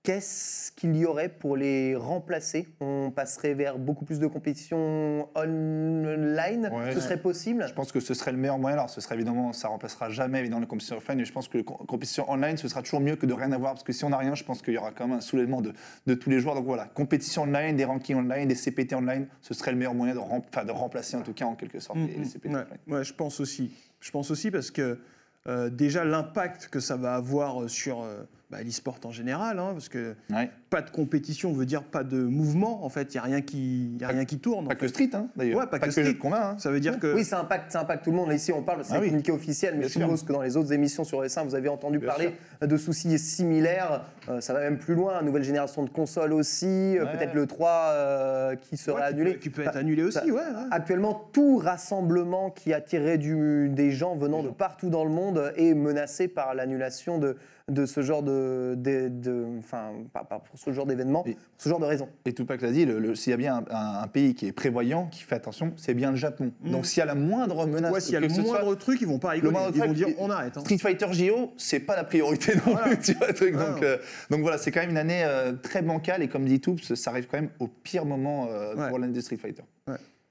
Qu'est-ce 0.09 0.73
qu'il 0.73 0.97
y 0.97 1.05
aurait 1.05 1.29
pour 1.29 1.55
les 1.55 1.95
remplacer? 1.95 2.67
On 2.81 3.11
passerait 3.15 3.53
vers 3.53 3.77
beaucoup 3.77 4.07
plus 4.07 4.19
de 4.19 4.27
compétitions 4.27 5.29
online? 5.37 6.71
Ouais. 6.73 6.95
Ce 6.95 7.01
serait 7.01 7.21
possible? 7.21 7.67
Je 7.69 7.75
pense 7.75 7.93
que 7.93 8.01
ce 8.01 8.15
serait 8.15 8.33
le 8.33 8.39
meilleur 8.39 8.57
moyen. 8.59 8.79
Alors, 8.79 8.89
ce 8.89 9.03
serait 9.03 9.17
évidemment, 9.17 9.53
ça 9.53 9.69
remplacera 9.69 10.09
jamais 10.09 10.39
évidemment 10.39 10.63
les 10.63 10.67
compétitions 10.67 10.97
offline, 10.97 11.19
mais 11.19 11.27
je 11.27 11.33
pense 11.35 11.47
que 11.47 11.59
les 11.59 11.65
co- 11.65 11.75
compétitions 11.87 12.25
online, 12.31 12.57
ce 12.57 12.69
sera 12.69 12.81
toujours 12.81 13.01
mieux 13.03 13.17
que 13.17 13.27
de 13.27 13.35
rien 13.35 13.53
avoir, 13.53 13.75
parce 13.75 13.85
que 13.85 13.93
si 13.93 14.03
on 14.07 14.09
n'a 14.09 14.17
rien, 14.17 14.35
je 14.35 14.45
pense 14.45 14.63
qu'il 14.63 14.73
y 14.73 14.79
aura 14.79 14.93
quand 14.93 15.07
même 15.07 15.19
un 15.19 15.21
soulèvement 15.21 15.61
de, 15.61 15.75
de 16.07 16.15
tous 16.15 16.31
les 16.31 16.41
joueurs. 16.41 16.55
Donc 16.55 16.65
voilà, 16.65 16.87
compétition 16.87 17.43
online, 17.43 17.77
des 17.77 17.85
rankings 17.85 18.17
online, 18.17 18.49
des 18.49 18.55
CPT 18.55 18.95
online, 18.95 19.27
ce 19.43 19.53
serait 19.53 19.73
le 19.73 19.77
meilleur 19.77 19.93
moyen 19.93 20.15
de, 20.15 20.21
rem- 20.21 20.41
enfin, 20.49 20.65
de 20.65 20.73
remplacer 20.73 21.19
en 21.19 21.23
tout 21.23 21.35
cas 21.35 21.45
en 21.45 21.55
quelque 21.55 21.81
sorte 21.81 21.99
les, 21.99 22.17
les 22.17 22.25
CPT 22.25 22.47
Ouais, 22.47 22.55
offline. 22.63 22.79
ouais, 22.87 23.05
je 23.05 23.13
pense 23.13 23.41
aussi. 23.41 23.73
Je 24.01 24.11
pense 24.11 24.31
aussi 24.31 24.51
parce 24.51 24.71
que 24.71 25.01
euh, 25.49 25.69
déjà 25.69 26.03
l'impact 26.07 26.69
que 26.69 26.81
ça 26.81 26.97
va 26.97 27.15
avoir 27.15 27.63
euh, 27.65 27.69
sur 27.69 28.01
euh, 28.01 28.23
bah, 28.51 28.63
l'e-sport 28.63 28.99
en 29.05 29.11
général, 29.11 29.59
hein, 29.59 29.71
parce 29.73 29.91
que 29.91 30.15
Ouais. 30.33 30.51
pas 30.71 30.81
de 30.81 30.89
compétition 30.89 31.53
veut 31.53 31.67
dire 31.67 31.83
pas 31.83 32.03
de 32.03 32.17
mouvement. 32.17 32.83
En 32.83 32.89
fait, 32.89 33.13
il 33.13 33.17
y 33.17 33.19
a 33.19 33.23
rien 33.23 33.43
qui, 33.43 33.97
y 34.01 34.05
a 34.05 34.09
rien 34.09 34.25
qui 34.25 34.39
tourne. 34.39 34.65
en 34.65 34.69
Pas 34.69 34.75
fait. 34.75 34.81
que 34.81 34.89
street, 34.89 35.11
hein, 35.13 35.29
d'ailleurs. 35.37 35.59
Ouais, 35.59 35.65
pas 35.67 35.73
pas, 35.73 35.79
que 35.81 35.85
que, 35.87 35.91
jeu 35.91 36.03
street. 36.03 36.15
de 36.15 36.19
combat. 36.19 36.51
hein. 36.53 36.57
Ça 36.59 36.71
veut 36.71 36.81
dire 36.81 36.99
que 36.99 37.15
Oui, 37.15 37.25
ça 37.25 37.41
impacte, 37.41 37.71
ça 37.73 37.81
impacte 37.83 38.05
tout 38.05 38.11
le 38.11 38.17
monde. 38.17 38.33
Ici, 38.33 38.51
on 38.53 38.63
parle, 38.63 38.85
c'est 38.85 38.95
Ah 38.95 38.97
un 38.97 39.01
oui. 39.01 39.07
communiqué 39.09 39.33
officiel, 39.33 39.75
mais 39.75 39.81
Bien 39.81 39.89
je 39.89 39.93
sûr. 39.93 40.01
suppose 40.03 40.23
que 40.23 40.33
dans 40.33 40.41
les 40.41 40.57
autres 40.57 40.73
émissions 40.73 41.05
sur 41.05 41.23
S1, 41.23 41.45
vous 41.45 41.55
avez 41.55 41.69
entendu 41.69 41.99
Bien 41.99 42.09
parler 42.09 42.35
de 42.63 42.77
soucis 42.79 43.19
similaires. 43.19 44.03
Euh, 44.31 44.41
ça 44.41 44.55
va 44.55 44.61
même 44.61 44.79
plus 44.79 44.95
loin. 44.95 45.21
Nouvelle 45.23 45.45
génération 45.45 45.85
de 45.85 45.91
consoles 45.91 46.33
aussi. 46.33 46.67
euh, 46.67 47.05
Ouais. 47.05 47.13
Peut-être 47.19 47.35
le 47.35 47.47
3 47.47 47.71
euh, 47.93 48.57
qui 48.57 48.77
serait 48.79 48.97
Ouais, 49.03 49.09
qui 49.09 49.15
annulé. 49.15 49.33
peut- 49.35 49.39
qui 49.41 49.51
peut 49.51 49.63
être 49.63 49.77
annulé 49.77 50.03
aussi, 50.05 50.19
ça- 50.19 50.25
ouais, 50.25 50.33
ouais. 50.33 50.43
Actuellement, 50.71 51.29
tout 51.33 51.59
rassemblement 51.59 52.51
qui 52.51 52.73
attirait 52.73 53.19
du- 53.19 53.69
des 53.69 53.91
gens 53.91 54.17
venant 54.17 54.43
de 54.43 54.49
partout 54.49 54.89
dans 54.91 55.05
le 55.05 55.11
monde 55.11 55.53
est 55.57 55.75
menacé 55.75 56.29
par 56.29 56.55
l'annulation 56.55 57.19
de, 57.19 57.37
de 57.69 57.85
ce 57.87 58.01
genre 58.03 58.23
de, 58.23 58.75
de- 58.77 59.09
de- 59.09 59.47
enfin, 59.59 59.93
pas, 60.13 60.25
pas 60.25 60.39
pour 60.39 60.59
ce 60.59 60.73
genre 60.73 60.87
d'événement, 60.87 61.23
pour 61.23 61.35
ce 61.59 61.69
genre 61.69 61.79
de 61.81 61.85
raison. 61.85 62.09
Et 62.25 62.33
Tupac 62.33 62.63
l'a 62.63 62.71
dit, 62.73 62.85
le- 62.87 62.99
le- 62.99 63.15
s'il 63.15 63.31
y 63.31 63.35
a 63.35 63.37
bien 63.37 63.57
un, 63.71 63.75
un- 63.75 64.03
un 64.03 64.07
pays 64.09 64.35
qui 64.35 64.47
est 64.47 64.53
prévoyant, 64.53 65.07
qui 65.07 65.23
fait 65.23 65.35
attention, 65.35 65.73
c'est 65.77 65.95
bien 65.95 66.11
le 66.11 66.17
Japon. 66.17 66.53
Mm. 66.63 66.71
Donc 66.71 66.87
s'il 66.87 66.99
y 67.01 67.03
a 67.03 67.07
la 67.07 67.15
moindre 67.15 67.67
menace, 67.67 67.93
Ouais, 67.93 68.01
s'il 68.01 68.15
y 68.15 68.17
a 68.17 68.21
le 68.21 68.29
soit- 68.29 68.43
moindre 68.43 68.75
truc, 68.75 69.01
ils 69.01 69.07
vont 69.07 69.19
pas 69.19 69.31
rigoler. 69.31 69.57
Ils 69.75 69.81
vont 69.83 69.93
dire 69.93 70.09
on 70.19 70.31
arrête. 70.31 70.57
hein. 70.57 70.61
Street 70.61 70.79
Fighter 70.79 71.07
JO, 71.13 71.53
c'est 71.57 71.81
pas 71.81 71.97
la 71.97 72.05
priorité 72.05 72.55
non 72.57 72.63
Voilà. 72.73 72.89
plus, 72.89 72.99
tu 72.99 73.13
vois, 73.15 73.29
le 73.29 73.35
truc. 73.35 73.55
Ah, 73.59 73.65
donc, 73.71 73.81
non. 73.83 73.87
euh, 73.87 73.97
donc 74.31 74.41
voilà, 74.41 74.59
c'est 74.59 74.71
quand 74.71 74.81
même 74.81 74.91
une 74.91 74.97
année 74.99 75.23
euh, 75.25 75.53
très 75.53 75.83
bancale 75.83 76.23
et 76.23 76.29
comme 76.29 76.45
dit 76.47 76.61
Toups, 76.61 76.95
ça 76.95 77.11
arrive 77.11 77.27
quand 77.31 77.39
même 77.39 77.51
au 77.61 77.69
pire 77.69 78.05
moment 78.07 78.49
euh, 78.51 78.75
Ouais. 78.77 78.89
pour 78.89 78.99
l'année 78.99 79.13
de 79.13 79.21
Street 79.21 79.37
Fighter. 79.37 79.63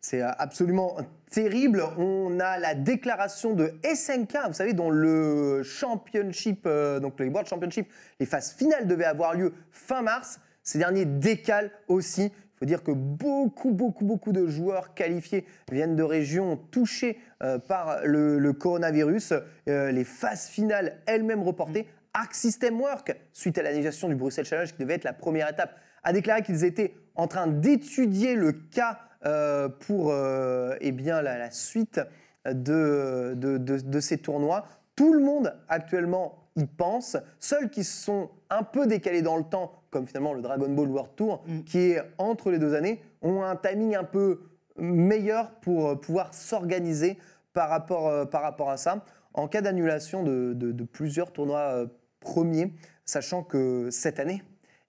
C'est 0.01 0.21
euh, 0.21 0.31
absolument 0.38 0.97
terrible. 1.29 1.83
On 1.97 2.39
a 2.39 2.57
la 2.57 2.75
déclaration 2.75 3.53
de 3.53 3.73
SNK, 3.83 4.38
vous 4.47 4.53
savez, 4.53 4.73
dont 4.73 4.89
le 4.89 5.63
championship, 5.63 6.63
euh, 6.65 6.99
donc 6.99 7.19
les 7.19 7.27
World 7.27 7.47
Championship, 7.47 7.88
les 8.19 8.25
phases 8.25 8.53
finales 8.53 8.88
devaient 8.88 9.05
avoir 9.05 9.33
lieu 9.33 9.53
fin 9.71 10.01
mars. 10.01 10.39
Ces 10.63 10.79
derniers 10.79 11.05
décalent 11.05 11.71
aussi. 11.88 12.23
Il 12.57 12.60
faut 12.60 12.65
dire 12.65 12.83
que 12.83 12.91
beaucoup, 12.91 13.71
beaucoup, 13.71 14.03
beaucoup 14.03 14.31
de 14.31 14.47
joueurs 14.47 14.95
qualifiés 14.95 15.45
viennent 15.71 15.95
de 15.95 16.03
régions 16.03 16.57
touchées 16.57 17.19
euh, 17.43 17.60
par 17.60 17.99
le, 18.03 18.39
le 18.39 18.53
coronavirus. 18.53 19.33
Euh, 19.69 19.91
les 19.91 20.03
phases 20.03 20.47
finales 20.47 20.97
elles-mêmes 21.05 21.43
reportées. 21.43 21.88
Arc 22.13 22.33
System 22.33 22.81
Work, 22.81 23.15
suite 23.31 23.60
à 23.60 23.62
l'annulation 23.62 24.10
du 24.10 24.15
Bruxelles 24.15 24.45
Challenge, 24.45 24.73
qui 24.73 24.81
devait 24.81 24.95
être 24.95 25.03
la 25.03 25.13
première 25.13 25.47
étape, 25.49 25.75
a 26.08 26.13
déclaré 26.13 26.41
qu'ils 26.41 26.63
étaient 26.63 26.93
en 27.15 27.28
train 27.28 27.48
d'étudier 27.48 28.36
le 28.36 28.54
cas 28.54 29.00
euh, 29.26 29.67
pour 29.67 30.12
euh, 30.12 30.76
eh 30.80 30.91
bien, 30.91 31.22
la, 31.22 31.38
la 31.38 31.52
suite 31.52 32.00
de, 32.46 33.34
de, 33.36 33.58
de- 33.58 33.80
de 33.82 34.00
ces 34.00 34.17
tournois. 34.17 34.65
Tout 34.96 35.13
le 35.13 35.20
monde 35.20 35.54
actuellement 35.67 36.36
y 36.56 36.65
pense. 36.65 37.17
Seuls 37.39 37.70
qui 37.70 37.84
sont 37.84 38.30
un 38.50 38.63
peu 38.63 38.88
décalés 38.88 39.22
dans 39.22 39.36
le 39.38 39.43
temps, 39.43 39.74
comme 39.89 40.08
finalement 40.08 40.34
le 40.34 40.41
Dragon 40.41 40.70
Ball 40.70 40.88
World 40.88 41.12
Tour, 41.15 41.43
Mm. 41.46 41.63
qui 41.63 41.80
est 41.80 42.02
entre 42.17 42.52
les 42.52 42.60
deux 42.60 42.74
années, 42.74 43.02
ont 43.22 43.41
un 43.43 43.56
timing 43.58 43.96
un 43.96 44.04
peu 44.06 44.39
meilleur 44.78 45.52
pour 45.62 45.89
euh, 45.89 45.96
pouvoir 45.96 46.34
s'organiser 46.34 47.17
par 47.54 47.67
rapport, 47.70 48.08
euh, 48.08 48.26
par 48.26 48.43
rapport 48.43 48.70
à 48.70 48.78
ça. 48.78 49.04
En 49.34 49.48
cas 49.48 49.62
d'annulation 49.62 50.24
de, 50.24 50.84
plusieurs 50.91 51.32
tournois 51.34 51.86
premiers, 52.22 52.72
sachant 53.06 53.43
que 53.43 53.89
cette 53.91 54.20
année, 54.20 54.41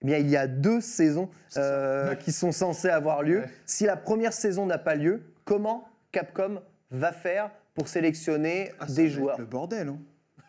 eh 0.03 0.07
bien, 0.07 0.19
il 0.19 0.29
y 0.31 0.37
a 0.37 0.47
deux 0.47 0.81
saisons 0.81 1.29
euh, 1.57 2.15
qui 2.15 2.33
sont 2.33 2.53
censées 2.53 2.89
avoir 2.89 3.23
lieu. 3.23 3.41
Ouais. 3.41 3.51
Si 3.67 3.85
la 3.85 3.97
première 3.97 4.33
saison 4.33 4.67
n'a 4.67 4.79
pas 4.79 4.95
lieu, 4.95 5.23
comment 5.45 5.89
Capcom 6.13 6.61
va 6.91 7.13
faire 7.13 7.51
pour 7.75 7.89
sélectionner 7.89 8.73
Ah, 8.81 8.87
des 8.87 9.09
joueurs 9.09 9.39
Le 9.39 9.45
bordel. 9.45 9.89
hein. 9.89 9.99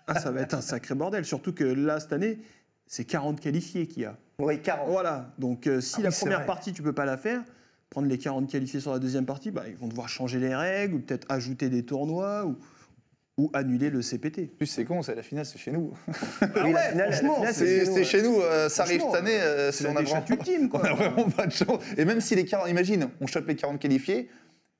Ah, 0.08 0.20
ça 0.20 0.32
va 0.32 0.42
être 0.42 0.54
un 0.56 0.62
sacré 0.62 0.96
bordel. 0.96 1.26
Surtout 1.26 1.54
que 1.54 1.64
là, 1.64 2.00
cette 2.00 2.14
année, 2.14 2.40
c'est 2.88 3.06
40 3.06 3.40
qualifiés 3.40 3.86
qu'il 3.88 4.04
y 4.04 4.06
a. 4.06 4.18
Oui, 4.40 4.62
40. 4.62 4.88
Voilà. 4.90 5.32
Donc, 5.38 5.68
euh, 5.68 5.82
si 5.82 5.96
Ah 6.00 6.04
la 6.04 6.10
oui, 6.10 6.16
première 6.20 6.46
partie, 6.46 6.74
tu 6.74 6.82
peux 6.82 6.94
pas 6.94 7.06
la 7.06 7.18
faire, 7.18 7.44
prendre 7.90 8.08
les 8.08 8.18
40 8.18 8.50
qualifiés 8.50 8.80
sur 8.80 8.92
la 8.94 9.00
deuxième 9.00 9.26
partie, 9.26 9.52
bah, 9.52 9.64
ils 9.68 9.76
vont 9.76 9.88
devoir 9.88 10.10
changer 10.10 10.40
les 10.40 10.56
règles, 10.56 10.96
ou 10.96 11.00
peut-être 11.00 11.28
ajouter 11.30 11.70
des 11.70 11.84
tournois, 11.86 12.46
ou, 12.46 12.56
ou 13.40 13.50
annuler 13.54 13.90
le 13.90 14.02
CPT. 14.02 14.48
Plus, 14.58 14.66
c'est 14.68 14.84
con, 14.84 15.02
c'est 15.02 15.16
la 15.16 15.24
finale, 15.24 15.46
c'est 15.46 15.58
chez 15.58 15.72
nous. 15.72 15.94
Oui, 16.42 16.74
la 16.74 16.90
finale- 16.90 16.98
la 16.98 17.12
franchement, 17.14 17.36
finale, 17.38 17.54
C'est 17.54 17.90
ouais. 17.90 18.04
chez 18.04 18.22
nous, 18.22 18.42
euh, 18.42 18.68
ça 18.68 18.84
arrive 18.84 19.02
cette 19.02 19.16
année. 19.16 19.40
euh, 19.40 19.72
C'est 19.72 19.86
on 19.88 19.96
a 19.96 20.02
vraiment- 20.02 20.26
ultime, 20.30 20.64
On 20.66 20.68
quoi. 20.68 20.86
a 20.86 20.94
vraiment 20.94 21.30
pas 21.30 21.48
de 21.48 21.52
chance. 21.54 21.82
Et 21.98 22.04
même 22.04 22.20
si 22.20 22.36
les 22.36 22.44
40, 22.44 22.68
imagine, 22.70 23.08
on 23.22 23.28
chope 23.28 23.48
les 23.48 23.56
40 23.56 23.80
qualifiés, 23.80 24.30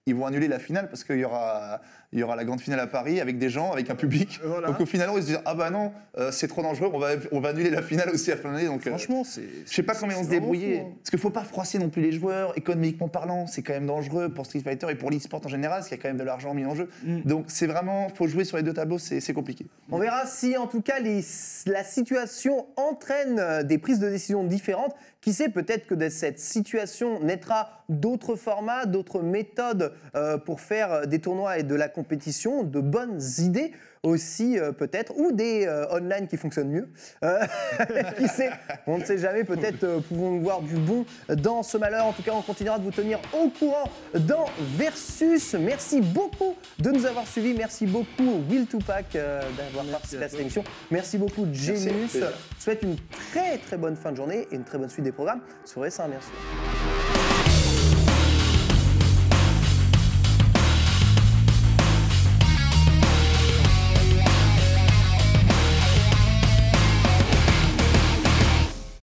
ils 0.06 0.16
vont 0.16 0.26
annuler 0.26 0.48
la 0.48 0.60
finale 0.60 0.88
parce 0.90 1.04
qu'il 1.04 1.18
y 1.20 1.26
aura, 1.26 1.82
il 2.14 2.20
y 2.20 2.24
aura 2.24 2.36
la 2.36 2.44
grande 2.44 2.62
finale 2.62 2.80
à 2.80 2.88
Paris 2.88 3.20
avec 3.22 3.38
des 3.38 3.50
gens, 3.50 3.72
avec 3.72 3.90
un 3.92 3.96
public. 3.96 4.40
Voilà. 4.44 4.68
Donc 4.70 4.80
au 4.82 4.86
final, 4.86 5.10
ils 5.16 5.22
se 5.22 5.28
disent 5.28 5.40
Ah 5.46 5.54
bah 5.54 5.70
non, 5.70 5.92
euh, 6.18 6.32
c'est 6.32 6.48
trop 6.48 6.64
dangereux, 6.64 6.90
on 6.92 6.98
va, 7.00 7.10
on 7.32 7.40
va 7.40 7.50
annuler 7.50 7.70
la 7.70 7.82
finale 7.84 8.10
aussi 8.10 8.32
à 8.32 8.38
fin 8.38 8.50
de 8.50 8.56
l'année. 8.56 8.68
Donc, 8.68 8.88
euh, 8.88 8.90
Franchement, 8.90 9.24
c'est. 9.24 9.44
je 9.68 9.72
sais 9.74 9.84
pas 9.84 9.94
comment 9.96 10.14
on 10.18 10.24
se 10.24 10.30
débrouiller. 10.30 10.84
Parce 11.00 11.12
qu'il 11.12 11.20
faut 11.20 11.30
pas 11.30 11.44
froisser 11.44 11.78
non 11.78 11.90
plus 11.90 12.02
les 12.02 12.12
joueurs, 12.12 12.58
économiquement 12.58 13.08
parlant, 13.08 13.46
c'est 13.46 13.62
quand 13.62 13.74
même 13.74 13.86
dangereux 13.86 14.30
pour 14.30 14.46
Street 14.46 14.62
Fighter 14.62 14.88
et 14.90 14.96
pour 14.96 15.12
l'e-sport 15.12 15.42
en 15.46 15.50
général, 15.50 15.80
parce 15.80 15.90
qu'il 15.90 15.98
y 15.98 16.00
a 16.00 16.02
quand 16.02 16.10
même 16.10 16.18
de 16.18 16.24
l'argent 16.24 16.54
mis 16.56 16.66
en 16.66 16.74
jeu. 16.76 16.90
Mm. 17.04 17.22
Donc 17.26 17.46
c'est 17.50 17.68
vraiment, 17.68 18.10
faut 18.10 18.28
jouer 18.28 18.46
sur 18.46 18.58
les 18.58 18.64
deux 18.64 18.74
tableaux, 18.74 18.98
c'est 18.98 19.34
compliqué. 19.34 19.66
On 19.92 20.00
verra 20.00 20.26
si, 20.26 20.58
en 20.58 20.66
tout 20.68 20.82
cas, 20.82 21.00
les- 21.00 21.24
la 21.68 21.84
situation 21.84 22.66
entraîne 22.78 23.38
euh, 23.40 23.62
des 23.64 23.78
prises 23.78 24.00
de 24.00 24.10
décision 24.10 24.44
différentes. 24.44 24.96
Qui 25.22 25.34
sait, 25.34 25.50
peut-être 25.50 25.86
que 25.86 25.96
de 25.96 26.08
cette 26.08 26.40
situation 26.40 27.20
naîtra 27.20 27.84
d'autres 27.90 28.36
formats, 28.36 28.86
d'autres 28.86 29.22
méthodes 29.22 29.94
euh, 30.16 30.38
pour 30.38 30.62
faire 30.62 31.08
des 31.08 31.20
tournois 31.20 31.58
et 31.58 31.64
de 31.64 31.76
la 31.76 31.90
compétition, 31.90 32.64
de 32.64 32.80
bonnes 32.80 33.22
idées 33.40 33.74
aussi 34.04 34.58
euh, 34.58 34.72
peut-être, 34.72 35.14
ou 35.18 35.32
des 35.32 35.66
euh, 35.66 35.86
online 35.92 36.28
qui 36.28 36.38
fonctionnent 36.38 36.70
mieux. 36.70 36.90
Euh, 37.24 37.40
qui 38.18 38.28
sait? 38.28 38.50
On 38.88 38.98
ne 38.98 39.04
sait 39.04 39.18
jamais, 39.18 39.44
peut-être 39.44 40.02
pouvons-nous 40.08 40.42
voir 40.42 40.62
du 40.62 40.76
bon 40.76 41.06
dans 41.30 41.64
ce 41.64 41.78
malheur. 41.78 42.06
En 42.06 42.14
tout 42.14 42.24
cas, 42.24 42.32
on 42.34 42.42
continuera 42.42 42.80
de 42.80 42.84
vous 42.84 42.92
tenir 42.92 43.20
au 43.34 43.50
courant 43.50 43.90
dans 44.14 44.46
Versus. 44.78 45.54
Merci 45.56 46.02
beaucoup 46.02 46.56
de 46.80 46.92
nous 46.92 47.06
avoir 47.06 47.28
suivis. 47.28 47.54
Merci 47.54 47.86
beaucoup 47.86 48.44
Will 48.50 48.68
Tupac 48.68 49.06
d'avoir 49.14 49.86
participé 49.86 50.24
à 50.24 50.30
cette 50.30 50.40
émission. 50.40 50.64
Merci 50.92 51.18
beaucoup 51.18 51.46
Genius. 51.52 52.14
Je 52.14 52.64
souhaite 52.64 52.84
une 52.84 52.96
très 53.32 53.58
très 53.58 53.78
bonne 53.78 53.96
fin 53.96 54.12
de 54.12 54.18
journée 54.18 54.48
et 54.52 54.56
une 54.56 54.64
très 54.64 54.78
bonne 54.78 54.90
suite 54.90 55.06
des 55.06 55.12
programmes 55.12 55.42
sur 55.66 55.84
S1. 55.84 56.08
Merci. 56.10 56.30